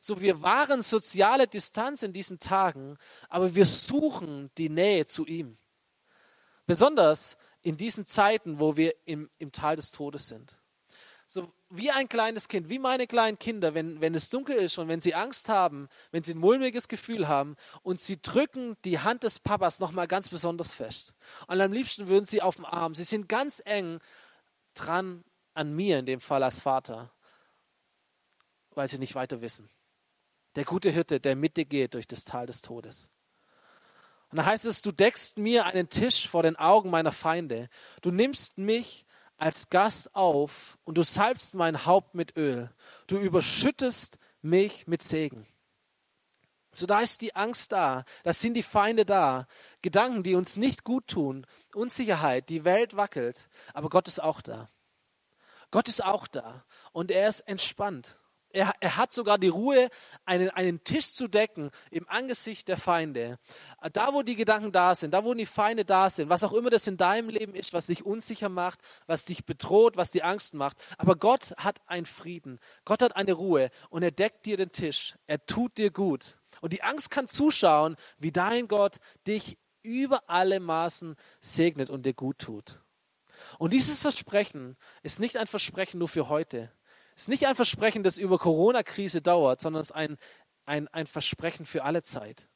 So, 0.00 0.20
wir 0.20 0.42
wahren 0.42 0.80
soziale 0.82 1.46
Distanz 1.46 2.02
in 2.02 2.12
diesen 2.12 2.38
Tagen, 2.38 2.96
aber 3.28 3.54
wir 3.54 3.66
suchen 3.66 4.50
die 4.56 4.68
Nähe 4.68 5.06
zu 5.06 5.26
ihm. 5.26 5.56
Besonders 6.66 7.36
in 7.62 7.76
diesen 7.76 8.06
Zeiten, 8.06 8.60
wo 8.60 8.76
wir 8.76 8.94
im, 9.06 9.30
im 9.38 9.50
Tal 9.52 9.76
des 9.76 9.90
Todes 9.90 10.28
sind. 10.28 10.58
So 11.26 11.52
wie 11.70 11.90
ein 11.90 12.08
kleines 12.08 12.48
Kind, 12.48 12.68
wie 12.68 12.78
meine 12.78 13.06
kleinen 13.06 13.38
Kinder, 13.38 13.74
wenn, 13.74 14.00
wenn 14.00 14.14
es 14.14 14.28
dunkel 14.28 14.56
ist 14.56 14.78
und 14.78 14.88
wenn 14.88 15.00
sie 15.00 15.14
Angst 15.14 15.48
haben, 15.48 15.88
wenn 16.12 16.22
sie 16.22 16.34
ein 16.34 16.38
mulmiges 16.38 16.86
Gefühl 16.86 17.26
haben 17.26 17.56
und 17.82 17.98
sie 17.98 18.20
drücken 18.20 18.76
die 18.84 19.00
Hand 19.00 19.22
des 19.22 19.40
Papas 19.40 19.80
nochmal 19.80 20.06
ganz 20.06 20.28
besonders 20.28 20.72
fest. 20.72 21.14
Und 21.48 21.60
am 21.60 21.72
liebsten 21.72 22.08
würden 22.08 22.26
sie 22.26 22.42
auf 22.42 22.56
dem 22.56 22.66
Arm. 22.66 22.94
Sie 22.94 23.04
sind 23.04 23.28
ganz 23.28 23.62
eng 23.64 24.00
dran 24.74 25.24
an 25.54 25.74
mir, 25.74 25.98
in 25.98 26.06
dem 26.06 26.20
Fall 26.20 26.42
als 26.42 26.60
Vater, 26.60 27.12
weil 28.70 28.88
sie 28.88 28.98
nicht 28.98 29.14
weiter 29.14 29.40
wissen. 29.40 29.70
Der 30.56 30.64
gute 30.64 30.90
Hirte, 30.90 31.20
der 31.20 31.36
mit 31.36 31.56
dir 31.56 31.64
geht 31.64 31.94
durch 31.94 32.06
das 32.06 32.24
Tal 32.24 32.46
des 32.46 32.62
Todes. 32.62 33.10
Und 34.30 34.38
da 34.38 34.46
heißt 34.46 34.64
es, 34.64 34.82
du 34.82 34.92
deckst 34.92 35.38
mir 35.38 35.64
einen 35.66 35.88
Tisch 35.88 36.28
vor 36.28 36.42
den 36.42 36.56
Augen 36.56 36.90
meiner 36.90 37.12
Feinde. 37.12 37.68
Du 38.02 38.10
nimmst 38.10 38.58
mich 38.58 39.06
als 39.36 39.68
Gast 39.70 40.14
auf 40.14 40.78
und 40.84 40.98
du 40.98 41.02
salbst 41.02 41.54
mein 41.54 41.86
Haupt 41.86 42.14
mit 42.14 42.36
Öl. 42.36 42.70
Du 43.06 43.18
überschüttest 43.18 44.18
mich 44.42 44.86
mit 44.86 45.02
Segen. 45.02 45.46
So 46.76 46.86
da 46.86 47.00
ist 47.00 47.20
die 47.20 47.34
Angst 47.34 47.72
da, 47.72 48.04
da 48.22 48.32
sind 48.32 48.54
die 48.54 48.62
Feinde 48.62 49.04
da, 49.04 49.46
Gedanken, 49.82 50.22
die 50.22 50.34
uns 50.34 50.56
nicht 50.56 50.84
gut 50.84 51.06
tun, 51.08 51.46
Unsicherheit, 51.74 52.48
die 52.48 52.64
Welt 52.64 52.96
wackelt, 52.96 53.48
aber 53.72 53.88
Gott 53.88 54.08
ist 54.08 54.22
auch 54.22 54.40
da. 54.40 54.70
Gott 55.70 55.88
ist 55.88 56.04
auch 56.04 56.26
da 56.26 56.64
und 56.92 57.10
er 57.10 57.28
ist 57.28 57.40
entspannt. 57.40 58.18
Er, 58.54 58.72
er, 58.78 58.96
hat 58.96 59.12
sogar 59.12 59.36
die 59.36 59.48
Ruhe, 59.48 59.88
einen, 60.24 60.48
einen 60.50 60.84
Tisch 60.84 61.12
zu 61.12 61.26
decken 61.26 61.70
im 61.90 62.08
Angesicht 62.08 62.68
der 62.68 62.78
Feinde. 62.78 63.40
Da, 63.92 64.14
wo 64.14 64.22
die 64.22 64.36
Gedanken 64.36 64.70
da 64.70 64.94
sind, 64.94 65.12
da, 65.12 65.24
wo 65.24 65.34
die 65.34 65.44
Feinde 65.44 65.84
da 65.84 66.08
sind, 66.08 66.28
was 66.28 66.44
auch 66.44 66.52
immer 66.52 66.70
das 66.70 66.86
in 66.86 66.96
deinem 66.96 67.30
Leben 67.30 67.56
ist, 67.56 67.72
was 67.72 67.86
dich 67.86 68.06
unsicher 68.06 68.48
macht, 68.48 68.78
was 69.08 69.24
dich 69.24 69.44
bedroht, 69.44 69.96
was 69.96 70.12
dir 70.12 70.24
Angst 70.24 70.54
macht. 70.54 70.76
Aber 70.98 71.16
Gott 71.16 71.52
hat 71.56 71.80
einen 71.86 72.06
Frieden. 72.06 72.60
Gott 72.84 73.02
hat 73.02 73.16
eine 73.16 73.32
Ruhe 73.32 73.70
und 73.90 74.04
er 74.04 74.12
deckt 74.12 74.46
dir 74.46 74.56
den 74.56 74.70
Tisch. 74.70 75.16
Er 75.26 75.44
tut 75.44 75.76
dir 75.76 75.90
gut. 75.90 76.38
Und 76.60 76.72
die 76.72 76.84
Angst 76.84 77.10
kann 77.10 77.26
zuschauen, 77.26 77.96
wie 78.18 78.30
dein 78.30 78.68
Gott 78.68 78.98
dich 79.26 79.58
über 79.82 80.22
alle 80.28 80.60
Maßen 80.60 81.16
segnet 81.40 81.90
und 81.90 82.06
dir 82.06 82.14
gut 82.14 82.38
tut. 82.38 82.82
Und 83.58 83.72
dieses 83.72 84.02
Versprechen 84.02 84.76
ist 85.02 85.18
nicht 85.18 85.36
ein 85.36 85.48
Versprechen 85.48 85.98
nur 85.98 86.08
für 86.08 86.28
heute. 86.28 86.72
Ist 87.16 87.28
nicht 87.28 87.46
ein 87.46 87.54
Versprechen, 87.54 88.02
das 88.02 88.18
über 88.18 88.38
Corona-Krise 88.38 89.22
dauert, 89.22 89.60
sondern 89.60 89.82
es 89.82 89.90
ist 89.90 89.96
ein, 89.96 90.16
ein, 90.64 90.88
ein 90.88 91.06
Versprechen 91.06 91.64
für 91.64 91.84
alle 91.84 92.02
Zeit. 92.02 92.48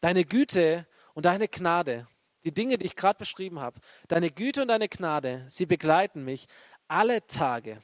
Deine 0.00 0.24
Güte 0.24 0.86
und 1.14 1.24
deine 1.24 1.48
Gnade, 1.48 2.06
die 2.44 2.52
Dinge, 2.52 2.76
die 2.76 2.86
ich 2.86 2.96
gerade 2.96 3.18
beschrieben 3.18 3.60
habe, 3.60 3.80
deine 4.08 4.30
Güte 4.30 4.62
und 4.62 4.68
deine 4.68 4.88
Gnade, 4.88 5.46
sie 5.48 5.66
begleiten 5.66 6.24
mich 6.24 6.46
alle 6.88 7.26
Tage 7.26 7.80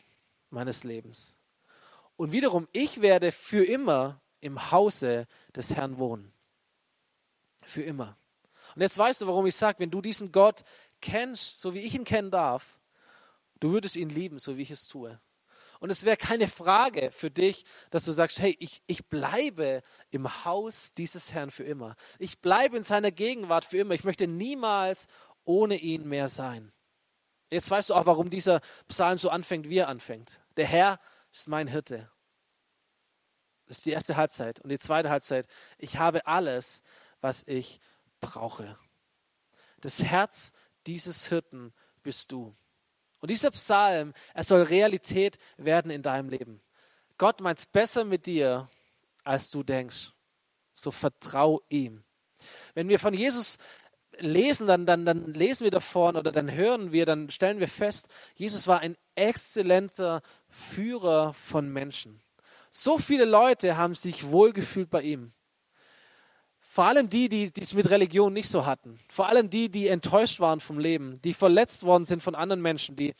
meines 0.50 0.84
Lebens. 0.84 1.38
Und 2.16 2.32
wiederum, 2.32 2.68
ich 2.72 3.00
werde 3.00 3.32
für 3.32 3.64
immer 3.64 4.20
im 4.40 4.70
Hause 4.70 5.26
des 5.56 5.74
Herrn 5.74 5.98
wohnen. 5.98 6.32
Für 7.64 7.82
immer. 7.82 8.16
Und 8.74 8.82
jetzt 8.82 8.98
weißt 8.98 9.22
du, 9.22 9.26
warum 9.26 9.46
ich 9.46 9.56
sage, 9.56 9.80
wenn 9.80 9.90
du 9.90 10.00
diesen 10.00 10.30
Gott 10.30 10.62
kennst, 11.00 11.60
so 11.60 11.74
wie 11.74 11.80
ich 11.80 11.94
ihn 11.94 12.04
kennen 12.04 12.30
darf, 12.30 12.78
du 13.60 13.72
würdest 13.72 13.96
ihn 13.96 14.10
lieben, 14.10 14.38
so 14.38 14.56
wie 14.56 14.62
ich 14.62 14.70
es 14.70 14.86
tue. 14.86 15.20
Und 15.82 15.90
es 15.90 16.04
wäre 16.04 16.16
keine 16.16 16.46
Frage 16.46 17.10
für 17.10 17.28
dich, 17.28 17.64
dass 17.90 18.04
du 18.04 18.12
sagst, 18.12 18.38
hey, 18.38 18.56
ich, 18.60 18.84
ich 18.86 19.08
bleibe 19.08 19.82
im 20.10 20.44
Haus 20.44 20.92
dieses 20.92 21.34
Herrn 21.34 21.50
für 21.50 21.64
immer. 21.64 21.96
Ich 22.20 22.38
bleibe 22.38 22.76
in 22.76 22.84
seiner 22.84 23.10
Gegenwart 23.10 23.64
für 23.64 23.78
immer. 23.78 23.94
Ich 23.94 24.04
möchte 24.04 24.28
niemals 24.28 25.08
ohne 25.42 25.74
ihn 25.74 26.08
mehr 26.08 26.28
sein. 26.28 26.70
Jetzt 27.50 27.68
weißt 27.68 27.90
du 27.90 27.94
auch, 27.94 28.06
warum 28.06 28.30
dieser 28.30 28.60
Psalm 28.86 29.18
so 29.18 29.28
anfängt, 29.28 29.68
wie 29.68 29.78
er 29.78 29.88
anfängt. 29.88 30.40
Der 30.56 30.66
Herr 30.66 31.00
ist 31.32 31.48
mein 31.48 31.66
Hirte. 31.66 32.08
Das 33.66 33.78
ist 33.78 33.84
die 33.84 33.90
erste 33.90 34.16
Halbzeit. 34.16 34.60
Und 34.60 34.68
die 34.68 34.78
zweite 34.78 35.10
Halbzeit, 35.10 35.48
ich 35.78 35.96
habe 35.98 36.28
alles, 36.28 36.84
was 37.20 37.42
ich 37.48 37.80
brauche. 38.20 38.78
Das 39.80 40.04
Herz 40.04 40.52
dieses 40.86 41.26
Hirten 41.26 41.74
bist 42.04 42.30
du. 42.30 42.54
Und 43.22 43.30
dieser 43.30 43.52
Psalm, 43.52 44.14
er 44.34 44.42
soll 44.42 44.62
Realität 44.62 45.38
werden 45.56 45.92
in 45.92 46.02
deinem 46.02 46.28
Leben. 46.28 46.60
Gott 47.18 47.40
meint 47.40 47.60
es 47.60 47.66
besser 47.66 48.04
mit 48.04 48.26
dir, 48.26 48.68
als 49.22 49.52
du 49.52 49.62
denkst. 49.62 50.10
So 50.74 50.90
vertrau 50.90 51.62
ihm. 51.68 52.02
Wenn 52.74 52.88
wir 52.88 52.98
von 52.98 53.14
Jesus 53.14 53.58
lesen, 54.18 54.66
dann, 54.66 54.86
dann, 54.86 55.04
dann 55.04 55.32
lesen 55.34 55.62
wir 55.62 55.70
davon 55.70 56.16
oder 56.16 56.32
dann 56.32 56.50
hören 56.50 56.90
wir, 56.90 57.06
dann 57.06 57.30
stellen 57.30 57.60
wir 57.60 57.68
fest, 57.68 58.08
Jesus 58.34 58.66
war 58.66 58.80
ein 58.80 58.96
exzellenter 59.14 60.20
Führer 60.48 61.32
von 61.32 61.72
Menschen. 61.72 62.20
So 62.70 62.98
viele 62.98 63.24
Leute 63.24 63.76
haben 63.76 63.94
sich 63.94 64.30
wohlgefühlt 64.32 64.90
bei 64.90 65.02
ihm. 65.02 65.32
Vor 66.72 66.84
allem 66.84 67.10
die, 67.10 67.28
die 67.28 67.52
es 67.60 67.74
mit 67.74 67.90
Religion 67.90 68.32
nicht 68.32 68.48
so 68.48 68.64
hatten. 68.64 68.98
Vor 69.10 69.28
allem 69.28 69.50
die, 69.50 69.68
die 69.68 69.88
enttäuscht 69.88 70.40
waren 70.40 70.58
vom 70.58 70.78
Leben, 70.78 71.20
die 71.20 71.34
verletzt 71.34 71.82
worden 71.82 72.06
sind 72.06 72.22
von 72.22 72.34
anderen 72.34 72.62
Menschen, 72.62 72.96
die, 72.96 73.14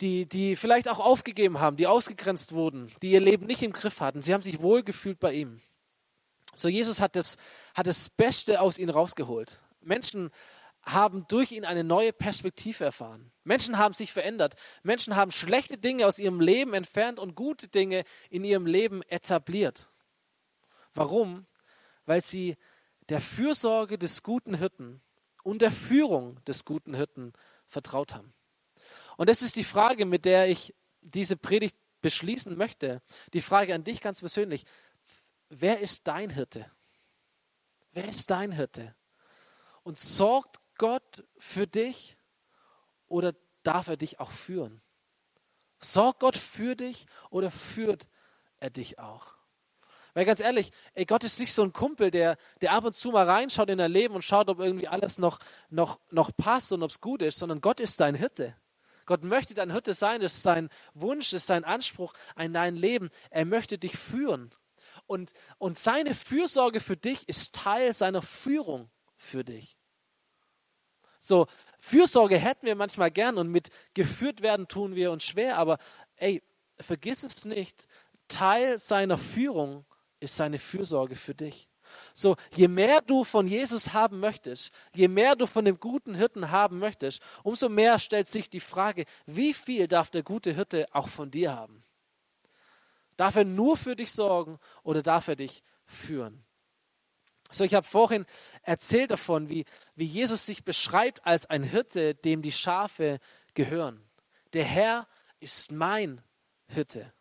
die, 0.00 0.28
die 0.28 0.56
vielleicht 0.56 0.88
auch 0.88 0.98
aufgegeben 0.98 1.60
haben, 1.60 1.76
die 1.76 1.86
ausgegrenzt 1.86 2.50
wurden, 2.50 2.90
die 3.02 3.12
ihr 3.12 3.20
Leben 3.20 3.46
nicht 3.46 3.62
im 3.62 3.72
Griff 3.72 4.00
hatten. 4.00 4.20
Sie 4.20 4.34
haben 4.34 4.42
sich 4.42 4.60
wohlgefühlt 4.60 5.20
bei 5.20 5.32
ihm. 5.32 5.60
So, 6.56 6.66
Jesus 6.66 7.00
hat 7.00 7.14
das, 7.14 7.36
hat 7.72 7.86
das 7.86 8.10
Beste 8.10 8.60
aus 8.60 8.78
ihnen 8.78 8.90
rausgeholt. 8.90 9.62
Menschen 9.80 10.30
haben 10.82 11.26
durch 11.28 11.52
ihn 11.52 11.64
eine 11.64 11.84
neue 11.84 12.12
Perspektive 12.12 12.82
erfahren. 12.82 13.30
Menschen 13.44 13.78
haben 13.78 13.94
sich 13.94 14.12
verändert. 14.12 14.56
Menschen 14.82 15.14
haben 15.14 15.30
schlechte 15.30 15.78
Dinge 15.78 16.04
aus 16.04 16.18
ihrem 16.18 16.40
Leben 16.40 16.74
entfernt 16.74 17.20
und 17.20 17.36
gute 17.36 17.68
Dinge 17.68 18.02
in 18.28 18.42
ihrem 18.42 18.66
Leben 18.66 19.02
etabliert. 19.02 19.88
Warum? 20.94 21.46
Weil 22.06 22.22
sie 22.22 22.56
der 23.08 23.20
Fürsorge 23.20 23.98
des 23.98 24.22
guten 24.22 24.54
Hirten 24.54 25.00
und 25.42 25.62
der 25.62 25.72
Führung 25.72 26.42
des 26.44 26.64
guten 26.64 26.94
Hirten 26.94 27.32
vertraut 27.66 28.14
haben. 28.14 28.32
Und 29.16 29.28
das 29.28 29.42
ist 29.42 29.56
die 29.56 29.64
Frage, 29.64 30.06
mit 30.06 30.24
der 30.24 30.48
ich 30.48 30.74
diese 31.00 31.36
Predigt 31.36 31.76
beschließen 32.00 32.56
möchte. 32.56 33.02
Die 33.32 33.40
Frage 33.40 33.74
an 33.74 33.84
dich 33.84 34.00
ganz 34.00 34.20
persönlich. 34.20 34.64
Wer 35.48 35.80
ist 35.80 36.06
dein 36.06 36.30
Hirte? 36.30 36.70
Wer 37.92 38.08
ist 38.08 38.30
dein 38.30 38.52
Hirte? 38.52 38.94
Und 39.82 39.98
sorgt 39.98 40.60
Gott 40.78 41.24
für 41.38 41.66
dich 41.66 42.16
oder 43.06 43.34
darf 43.62 43.88
er 43.88 43.96
dich 43.96 44.18
auch 44.18 44.30
führen? 44.30 44.82
Sorgt 45.78 46.20
Gott 46.20 46.36
für 46.36 46.74
dich 46.74 47.06
oder 47.30 47.50
führt 47.50 48.08
er 48.58 48.70
dich 48.70 48.98
auch? 48.98 49.33
Weil 50.14 50.24
ganz 50.24 50.40
ehrlich, 50.40 50.70
ey, 50.94 51.04
Gott 51.04 51.24
ist 51.24 51.40
nicht 51.40 51.52
so 51.52 51.62
ein 51.62 51.72
Kumpel, 51.72 52.10
der, 52.10 52.36
der 52.60 52.72
ab 52.72 52.84
und 52.84 52.94
zu 52.94 53.10
mal 53.10 53.28
reinschaut 53.28 53.68
in 53.68 53.78
dein 53.78 53.90
Leben 53.90 54.14
und 54.14 54.22
schaut, 54.22 54.48
ob 54.48 54.60
irgendwie 54.60 54.86
alles 54.86 55.18
noch, 55.18 55.40
noch, 55.70 55.98
noch 56.10 56.30
passt 56.36 56.72
und 56.72 56.82
ob 56.84 56.90
es 56.90 57.00
gut 57.00 57.20
ist, 57.20 57.38
sondern 57.38 57.60
Gott 57.60 57.80
ist 57.80 58.00
dein 58.00 58.14
Hirte. 58.14 58.56
Gott 59.06 59.24
möchte 59.24 59.54
dein 59.54 59.72
Hirte 59.72 59.92
sein, 59.92 60.20
das 60.20 60.34
ist 60.34 60.42
sein 60.42 60.70
Wunsch, 60.94 61.30
das 61.30 61.42
ist 61.42 61.46
sein 61.48 61.64
Anspruch 61.64 62.14
an 62.36 62.54
dein 62.54 62.76
Leben. 62.76 63.10
Er 63.30 63.44
möchte 63.44 63.76
dich 63.76 63.98
führen. 63.98 64.50
Und, 65.06 65.32
und 65.58 65.78
seine 65.78 66.14
Fürsorge 66.14 66.80
für 66.80 66.96
dich 66.96 67.28
ist 67.28 67.52
Teil 67.52 67.92
seiner 67.92 68.22
Führung 68.22 68.90
für 69.16 69.44
dich. 69.44 69.76
So, 71.18 71.46
Fürsorge 71.80 72.38
hätten 72.38 72.66
wir 72.66 72.76
manchmal 72.76 73.10
gern 73.10 73.36
und 73.36 73.50
mit 73.50 73.70
geführt 73.94 74.42
werden 74.42 74.68
tun 74.68 74.94
wir 74.94 75.10
uns 75.10 75.24
schwer, 75.24 75.58
aber 75.58 75.78
ey, 76.16 76.42
vergiss 76.78 77.22
es 77.24 77.44
nicht, 77.44 77.86
Teil 78.28 78.78
seiner 78.78 79.18
Führung 79.18 79.84
ist 80.24 80.36
seine 80.36 80.58
Fürsorge 80.58 81.16
für 81.16 81.34
dich. 81.34 81.68
So, 82.12 82.36
je 82.54 82.68
mehr 82.68 83.00
du 83.02 83.24
von 83.24 83.46
Jesus 83.46 83.92
haben 83.92 84.20
möchtest, 84.20 84.72
je 84.94 85.08
mehr 85.08 85.36
du 85.36 85.46
von 85.46 85.64
dem 85.64 85.78
guten 85.78 86.14
Hirten 86.14 86.50
haben 86.50 86.78
möchtest, 86.78 87.22
umso 87.42 87.68
mehr 87.68 87.98
stellt 87.98 88.28
sich 88.28 88.50
die 88.50 88.60
Frage, 88.60 89.04
wie 89.26 89.54
viel 89.54 89.86
darf 89.86 90.10
der 90.10 90.22
gute 90.22 90.52
Hirte 90.52 90.86
auch 90.92 91.08
von 91.08 91.30
dir 91.30 91.54
haben? 91.54 91.84
Darf 93.16 93.36
er 93.36 93.44
nur 93.44 93.76
für 93.76 93.94
dich 93.94 94.12
sorgen 94.12 94.58
oder 94.82 95.02
darf 95.02 95.28
er 95.28 95.36
dich 95.36 95.62
führen? 95.84 96.44
So, 97.50 97.62
ich 97.62 97.74
habe 97.74 97.86
vorhin 97.86 98.26
erzählt 98.62 99.12
davon, 99.12 99.48
wie, 99.48 99.64
wie 99.94 100.06
Jesus 100.06 100.46
sich 100.46 100.64
beschreibt 100.64 101.24
als 101.24 101.46
ein 101.46 101.62
Hirte, 101.62 102.14
dem 102.14 102.42
die 102.42 102.50
Schafe 102.50 103.20
gehören. 103.54 104.02
Der 104.54 104.64
Herr 104.64 105.06
ist 105.38 105.70
mein 105.70 106.20
Hirte. 106.66 107.12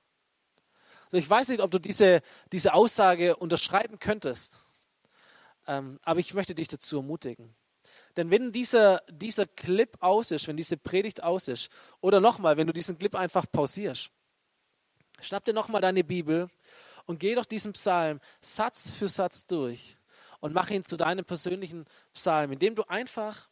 So, 1.13 1.19
ich 1.19 1.29
weiß 1.29 1.49
nicht, 1.49 1.61
ob 1.61 1.69
du 1.69 1.77
diese, 1.77 2.23
diese 2.51 2.73
Aussage 2.73 3.35
unterschreiben 3.35 3.99
könntest, 3.99 4.57
ähm, 5.67 5.99
aber 6.01 6.19
ich 6.19 6.33
möchte 6.33 6.55
dich 6.55 6.67
dazu 6.67 6.97
ermutigen. 6.97 7.53
Denn 8.17 8.31
wenn 8.31 8.51
dieser, 8.51 9.03
dieser 9.11 9.45
Clip 9.45 9.95
aus 9.99 10.31
ist, 10.31 10.47
wenn 10.47 10.57
diese 10.57 10.75
Predigt 10.75 11.21
aus 11.21 11.49
ist, 11.49 11.69
oder 12.01 12.19
nochmal, 12.19 12.57
wenn 12.57 12.65
du 12.65 12.73
diesen 12.73 12.97
Clip 12.97 13.13
einfach 13.13 13.45
pausierst, 13.51 14.09
schnapp 15.21 15.45
dir 15.45 15.53
nochmal 15.53 15.81
deine 15.81 16.03
Bibel 16.03 16.49
und 17.05 17.19
geh 17.19 17.35
doch 17.35 17.45
diesen 17.45 17.73
Psalm 17.73 18.19
Satz 18.41 18.89
für 18.89 19.07
Satz 19.07 19.45
durch 19.45 19.99
und 20.39 20.55
mach 20.55 20.71
ihn 20.71 20.83
zu 20.83 20.97
deinem 20.97 21.25
persönlichen 21.25 21.85
Psalm, 22.15 22.53
indem 22.53 22.73
du 22.73 22.85
einfach 22.85 23.49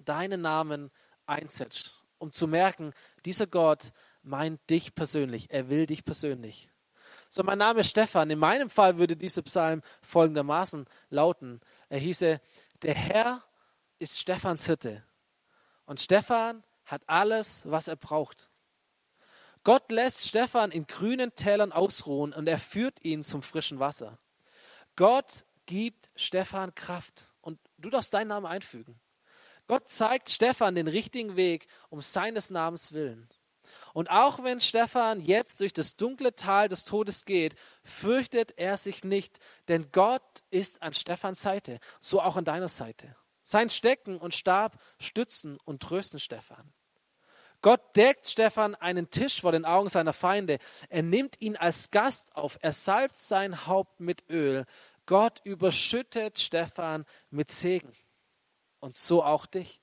deinen 0.00 0.42
Namen 0.42 0.90
einsetzt, 1.24 1.94
um 2.18 2.30
zu 2.30 2.46
merken, 2.46 2.92
dieser 3.24 3.46
Gott 3.46 3.90
meint 4.22 4.60
dich 4.70 4.94
persönlich, 4.94 5.50
er 5.50 5.68
will 5.68 5.86
dich 5.86 6.04
persönlich. 6.04 6.70
So, 7.28 7.42
mein 7.42 7.58
Name 7.58 7.80
ist 7.80 7.90
Stefan. 7.90 8.30
In 8.30 8.38
meinem 8.38 8.70
Fall 8.70 8.98
würde 8.98 9.16
dieser 9.16 9.42
Psalm 9.42 9.82
folgendermaßen 10.00 10.86
lauten. 11.10 11.60
Er 11.88 11.98
hieße, 11.98 12.40
der 12.82 12.94
Herr 12.94 13.42
ist 13.98 14.18
Stephans 14.18 14.66
Hirte. 14.66 15.04
Und 15.84 16.00
Stefan 16.00 16.62
hat 16.84 17.02
alles, 17.06 17.70
was 17.70 17.88
er 17.88 17.96
braucht. 17.96 18.48
Gott 19.64 19.90
lässt 19.90 20.26
Stefan 20.26 20.70
in 20.70 20.86
grünen 20.86 21.34
Tälern 21.34 21.72
ausruhen 21.72 22.32
und 22.32 22.48
er 22.48 22.58
führt 22.58 23.04
ihn 23.04 23.22
zum 23.22 23.42
frischen 23.42 23.78
Wasser. 23.78 24.18
Gott 24.96 25.44
gibt 25.66 26.10
Stefan 26.16 26.74
Kraft 26.74 27.30
und 27.42 27.58
du 27.76 27.90
darfst 27.90 28.14
deinen 28.14 28.28
Namen 28.28 28.46
einfügen. 28.46 28.98
Gott 29.66 29.88
zeigt 29.90 30.30
Stefan 30.30 30.74
den 30.74 30.88
richtigen 30.88 31.36
Weg 31.36 31.66
um 31.90 32.00
seines 32.00 32.48
Namens 32.48 32.92
willen. 32.92 33.28
Und 33.94 34.10
auch 34.10 34.42
wenn 34.42 34.60
Stefan 34.60 35.20
jetzt 35.20 35.60
durch 35.60 35.72
das 35.72 35.96
dunkle 35.96 36.34
Tal 36.34 36.68
des 36.68 36.84
Todes 36.84 37.24
geht, 37.24 37.54
fürchtet 37.82 38.54
er 38.56 38.76
sich 38.76 39.04
nicht, 39.04 39.38
denn 39.68 39.90
Gott 39.92 40.22
ist 40.50 40.82
an 40.82 40.94
Stephans 40.94 41.42
Seite, 41.42 41.80
so 42.00 42.20
auch 42.20 42.36
an 42.36 42.44
deiner 42.44 42.68
Seite. 42.68 43.16
Sein 43.42 43.70
Stecken 43.70 44.18
und 44.18 44.34
Stab 44.34 44.78
stützen 44.98 45.58
und 45.64 45.82
trösten 45.82 46.20
Stefan. 46.20 46.72
Gott 47.60 47.96
deckt 47.96 48.28
Stefan 48.28 48.74
einen 48.76 49.10
Tisch 49.10 49.40
vor 49.40 49.52
den 49.52 49.64
Augen 49.64 49.88
seiner 49.88 50.12
Feinde. 50.12 50.58
Er 50.88 51.02
nimmt 51.02 51.40
ihn 51.40 51.56
als 51.56 51.90
Gast 51.90 52.36
auf. 52.36 52.58
Er 52.60 52.72
salbt 52.72 53.16
sein 53.16 53.66
Haupt 53.66 54.00
mit 54.00 54.28
Öl. 54.30 54.64
Gott 55.06 55.40
überschüttet 55.44 56.38
Stefan 56.38 57.04
mit 57.30 57.50
Segen. 57.50 57.92
Und 58.78 58.94
so 58.94 59.24
auch 59.24 59.46
dich. 59.46 59.80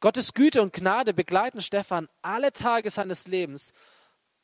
Gottes 0.00 0.32
Güte 0.32 0.62
und 0.62 0.72
Gnade 0.72 1.12
begleiten 1.12 1.60
Stefan 1.60 2.08
alle 2.22 2.52
Tage 2.52 2.90
seines 2.90 3.26
Lebens. 3.26 3.72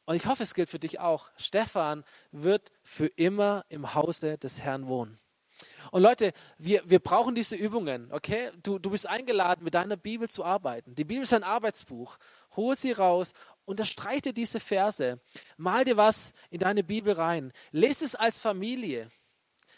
Und 0.05 0.17
ich 0.17 0.27
hoffe, 0.27 0.43
es 0.43 0.55
gilt 0.55 0.69
für 0.69 0.81
dich 0.81 0.99
auch. 0.99 1.31
Stefan 1.37 2.05
wird 2.33 2.73
für 2.83 3.07
immer 3.07 3.65
im 3.69 3.95
Hause 3.95 4.37
des 4.37 4.63
Herrn 4.63 4.89
wohnen. 4.89 5.19
Und 5.93 6.03
Leute, 6.03 6.33
wir, 6.59 6.83
wir 6.85 6.99
brauchen 6.99 7.35
diese 7.37 7.55
Übungen, 7.55 8.11
okay? 8.11 8.51
Du, 8.63 8.79
du 8.81 8.91
bist 8.91 9.09
eingeladen, 9.09 9.63
mit 9.63 9.75
deiner 9.75 9.97
Bibel 9.97 10.29
zu 10.29 10.45
arbeiten. 10.45 10.95
Die 10.97 11.05
Bibel 11.05 11.23
ist 11.23 11.33
ein 11.33 11.45
Arbeitsbuch. 11.45 12.17
Hol 12.57 12.75
sie 12.75 12.93
raus, 12.93 13.33
unterstreiche 13.65 14.33
diese 14.33 14.59
Verse, 14.59 15.19
mal 15.57 15.85
dir 15.85 15.97
was 15.97 16.33
in 16.51 16.59
deine 16.59 16.83
Bibel 16.83 17.13
rein, 17.13 17.53
lese 17.71 18.05
es 18.05 18.15
als 18.15 18.41
Familie. 18.41 19.09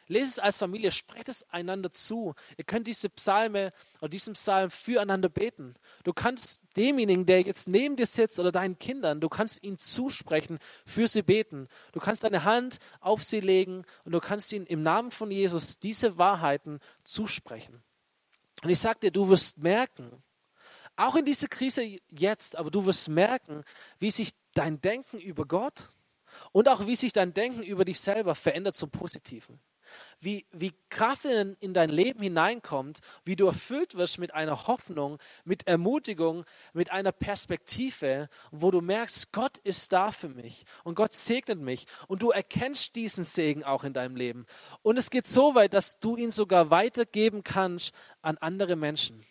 Lest 0.09 0.33
es 0.33 0.39
als 0.39 0.59
Familie, 0.59 0.93
sprecht 0.93 1.29
es 1.29 1.49
einander 1.51 1.91
zu. 1.91 2.35
Ihr 2.57 2.65
könnt 2.65 2.87
diese 2.87 3.09
Psalme 3.09 3.73
oder 4.01 4.09
diesen 4.09 4.35
Psalm 4.35 4.71
füreinander 4.71 5.29
beten. 5.29 5.75
Du 6.05 6.13
kannst 6.13 6.63
demjenigen, 6.77 7.27
der 7.27 7.43
jetzt 7.43 7.67
neben 7.69 7.97
dir 7.97 8.07
sitzt 8.07 8.39
oder 8.39 8.53
deinen 8.53 8.79
Kindern, 8.79 9.21
du 9.21 9.29
kannst 9.29 9.65
ihn 9.65 9.79
zusprechen, 9.79 10.59
für 10.85 11.09
sie 11.09 11.23
beten. 11.23 11.69
Du 11.93 11.99
kannst 11.99 12.23
deine 12.23 12.45
Hand 12.45 12.79
auf 13.01 13.25
sie 13.25 13.41
legen 13.41 13.83
und 14.05 14.13
du 14.13 14.21
kannst 14.21 14.53
ihnen 14.53 14.67
im 14.67 14.83
Namen 14.83 15.11
von 15.11 15.31
Jesus 15.31 15.79
diese 15.79 16.19
Wahrheiten 16.19 16.79
zusprechen. 17.03 17.83
Und 18.63 18.71
ich 18.71 18.79
sage 18.79 19.01
dir, 19.01 19.11
du 19.11 19.29
wirst 19.29 19.59
merken, 19.59 20.23
auch 20.95 21.17
in 21.17 21.25
dieser 21.25 21.49
Krise 21.49 21.83
jetzt, 22.09 22.57
aber 22.57 22.71
du 22.71 22.87
wirst 22.87 23.09
merken, 23.09 23.65
wie 23.99 24.11
sich 24.11 24.31
dein 24.55 24.81
Denken 24.81 25.19
über 25.19 25.47
Gott 25.47 25.91
und 26.53 26.69
auch 26.69 26.87
wie 26.87 26.97
sich 26.97 27.13
dein 27.13 27.35
Denken 27.35 27.63
über 27.63 27.85
dich 27.85 28.01
selber 28.01 28.35
verändert 28.35 28.77
zum 28.77 28.91
Positiven 28.91 29.61
wie, 30.21 30.47
wie 30.53 30.73
Kraft 30.89 31.25
in, 31.25 31.57
in 31.61 31.75
dein 31.75 31.91
Leben 31.91 32.23
hineinkommt, 32.23 33.01
wie 33.25 33.37
du 33.37 33.47
erfüllt 33.47 33.97
wirst 33.97 34.19
mit 34.19 34.35
einer 34.35 34.67
Hoffnung, 34.67 35.19
mit 35.45 35.67
Ermutigung, 35.67 36.45
mit 36.73 36.91
einer 36.91 37.13
Perspektive, 37.13 38.29
wo 38.51 38.71
du 38.71 38.81
merkst, 38.81 39.33
Gott 39.33 39.59
ist 39.59 39.93
da 39.93 40.11
für 40.13 40.29
mich 40.29 40.65
und 40.85 40.95
Gott 40.95 41.15
segnet 41.15 41.61
mich 41.61 41.87
und 42.09 42.23
du 42.23 42.31
erkennst 42.31 42.95
diesen 42.97 43.25
Segen 43.25 43.65
auch 43.65 43.85
in 43.85 43.93
deinem 43.93 44.17
Leben. 44.17 44.47
Und 44.83 44.99
es 44.99 45.11
geht 45.11 45.27
so 45.27 45.55
weit, 45.55 45.75
dass 45.75 45.99
du 45.99 46.17
ihn 46.17 46.31
sogar 46.31 46.71
weitergeben 46.71 47.45
kannst 47.45 47.95
an 48.23 48.39
andere 48.39 48.77
Menschen. 48.77 49.25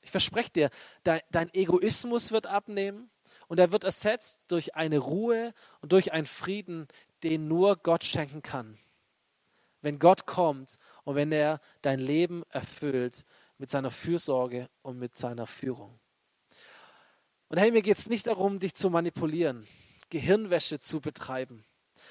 Ich 0.00 0.10
verspreche 0.10 0.50
dir, 0.50 0.70
dein, 1.04 1.20
dein 1.30 1.52
Egoismus 1.52 2.32
wird 2.32 2.46
abnehmen 2.46 3.10
und 3.48 3.58
er 3.58 3.72
wird 3.72 3.84
ersetzt 3.84 4.42
durch 4.48 4.74
eine 4.74 4.98
Ruhe 4.98 5.52
und 5.80 5.92
durch 5.92 6.12
einen 6.12 6.26
Frieden, 6.26 6.88
den 7.22 7.48
nur 7.48 7.76
Gott 7.76 8.04
schenken 8.04 8.42
kann 8.42 8.78
wenn 9.88 9.98
Gott 9.98 10.26
kommt 10.26 10.78
und 11.04 11.16
wenn 11.16 11.32
er 11.32 11.62
dein 11.80 11.98
Leben 11.98 12.42
erfüllt 12.50 13.24
mit 13.56 13.70
seiner 13.70 13.90
Fürsorge 13.90 14.68
und 14.82 14.98
mit 14.98 15.16
seiner 15.16 15.46
Führung. 15.46 15.98
Und 17.48 17.56
hey, 17.56 17.70
mir 17.70 17.80
geht 17.80 17.96
es 17.96 18.06
nicht 18.06 18.26
darum, 18.26 18.58
dich 18.58 18.74
zu 18.74 18.90
manipulieren, 18.90 19.66
Gehirnwäsche 20.10 20.78
zu 20.78 21.00
betreiben, 21.00 21.64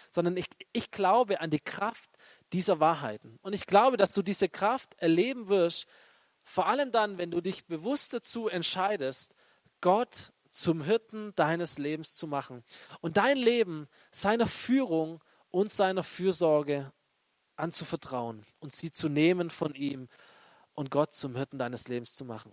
sondern 0.09 0.37
ich, 0.37 0.47
ich 0.73 0.89
glaube 0.89 1.39
an 1.39 1.51
die 1.51 1.59
Kraft 1.59 2.09
dieser 2.51 2.79
Wahrheiten. 2.79 3.37
Und 3.43 3.53
ich 3.53 3.67
glaube, 3.67 3.95
dass 3.95 4.11
du 4.11 4.23
diese 4.23 4.49
Kraft 4.49 4.95
erleben 4.97 5.47
wirst, 5.47 5.85
vor 6.43 6.65
allem 6.65 6.91
dann, 6.91 7.19
wenn 7.19 7.29
du 7.29 7.41
dich 7.41 7.67
bewusst 7.67 8.11
dazu 8.11 8.47
entscheidest, 8.47 9.35
Gott 9.81 10.33
zum 10.49 10.81
Hirten 10.81 11.35
deines 11.35 11.77
Lebens 11.77 12.15
zu 12.15 12.25
machen 12.25 12.63
und 13.01 13.17
dein 13.17 13.37
Leben 13.37 13.87
seiner 14.09 14.47
Führung 14.47 15.23
und 15.51 15.71
seiner 15.71 16.01
Fürsorge 16.01 16.91
anzuvertrauen 17.57 18.43
und 18.59 18.75
sie 18.75 18.91
zu 18.91 19.09
nehmen 19.09 19.49
von 19.49 19.73
ihm 19.73 20.07
und 20.73 20.91
Gott 20.91 21.13
zum 21.13 21.35
Hirten 21.35 21.57
deines 21.57 21.87
Lebens 21.87 22.15
zu 22.15 22.23
machen. 22.25 22.51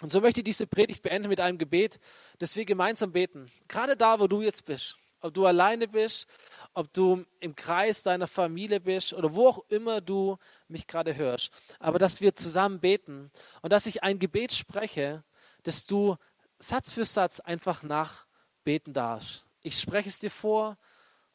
Und 0.00 0.10
so 0.10 0.20
möchte 0.20 0.40
ich 0.40 0.44
diese 0.44 0.66
Predigt 0.66 1.02
beenden 1.02 1.28
mit 1.28 1.40
einem 1.40 1.58
Gebet, 1.58 2.00
das 2.38 2.56
wir 2.56 2.64
gemeinsam 2.64 3.12
beten. 3.12 3.46
Gerade 3.68 3.96
da, 3.96 4.18
wo 4.18 4.26
du 4.26 4.42
jetzt 4.42 4.64
bist. 4.64 4.96
Ob 5.20 5.32
du 5.32 5.46
alleine 5.46 5.88
bist, 5.88 6.26
ob 6.74 6.92
du 6.92 7.24
im 7.40 7.56
Kreis 7.56 8.02
deiner 8.02 8.26
Familie 8.26 8.80
bist 8.80 9.14
oder 9.14 9.34
wo 9.34 9.48
auch 9.48 9.64
immer 9.70 10.00
du 10.00 10.36
mich 10.68 10.86
gerade 10.86 11.16
hörst. 11.16 11.50
Aber 11.78 11.98
dass 11.98 12.20
wir 12.20 12.34
zusammen 12.34 12.80
beten 12.80 13.30
und 13.62 13.72
dass 13.72 13.86
ich 13.86 14.02
ein 14.02 14.18
Gebet 14.18 14.52
spreche, 14.52 15.24
dass 15.62 15.86
du 15.86 16.16
Satz 16.58 16.92
für 16.92 17.06
Satz 17.06 17.40
einfach 17.40 17.82
nachbeten 17.82 18.92
darfst. 18.92 19.44
Ich 19.62 19.80
spreche 19.80 20.08
es 20.08 20.18
dir 20.18 20.30
vor 20.30 20.76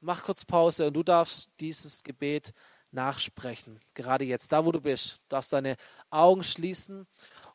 mach 0.01 0.23
kurz 0.23 0.45
Pause 0.45 0.87
und 0.87 0.93
du 0.93 1.03
darfst 1.03 1.49
dieses 1.59 2.03
Gebet 2.03 2.53
nachsprechen. 2.91 3.79
Gerade 3.93 4.25
jetzt, 4.25 4.51
da 4.51 4.65
wo 4.65 4.71
du 4.71 4.81
bist, 4.81 5.21
darfst 5.29 5.53
deine 5.53 5.75
Augen 6.09 6.43
schließen 6.43 7.05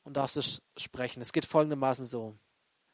und 0.05 0.17
darfst 0.17 0.37
es 0.37 0.63
sprechen. 0.77 1.21
Es 1.21 1.33
geht 1.33 1.47
folgendermaßen 1.47 2.07
so. 2.07 2.35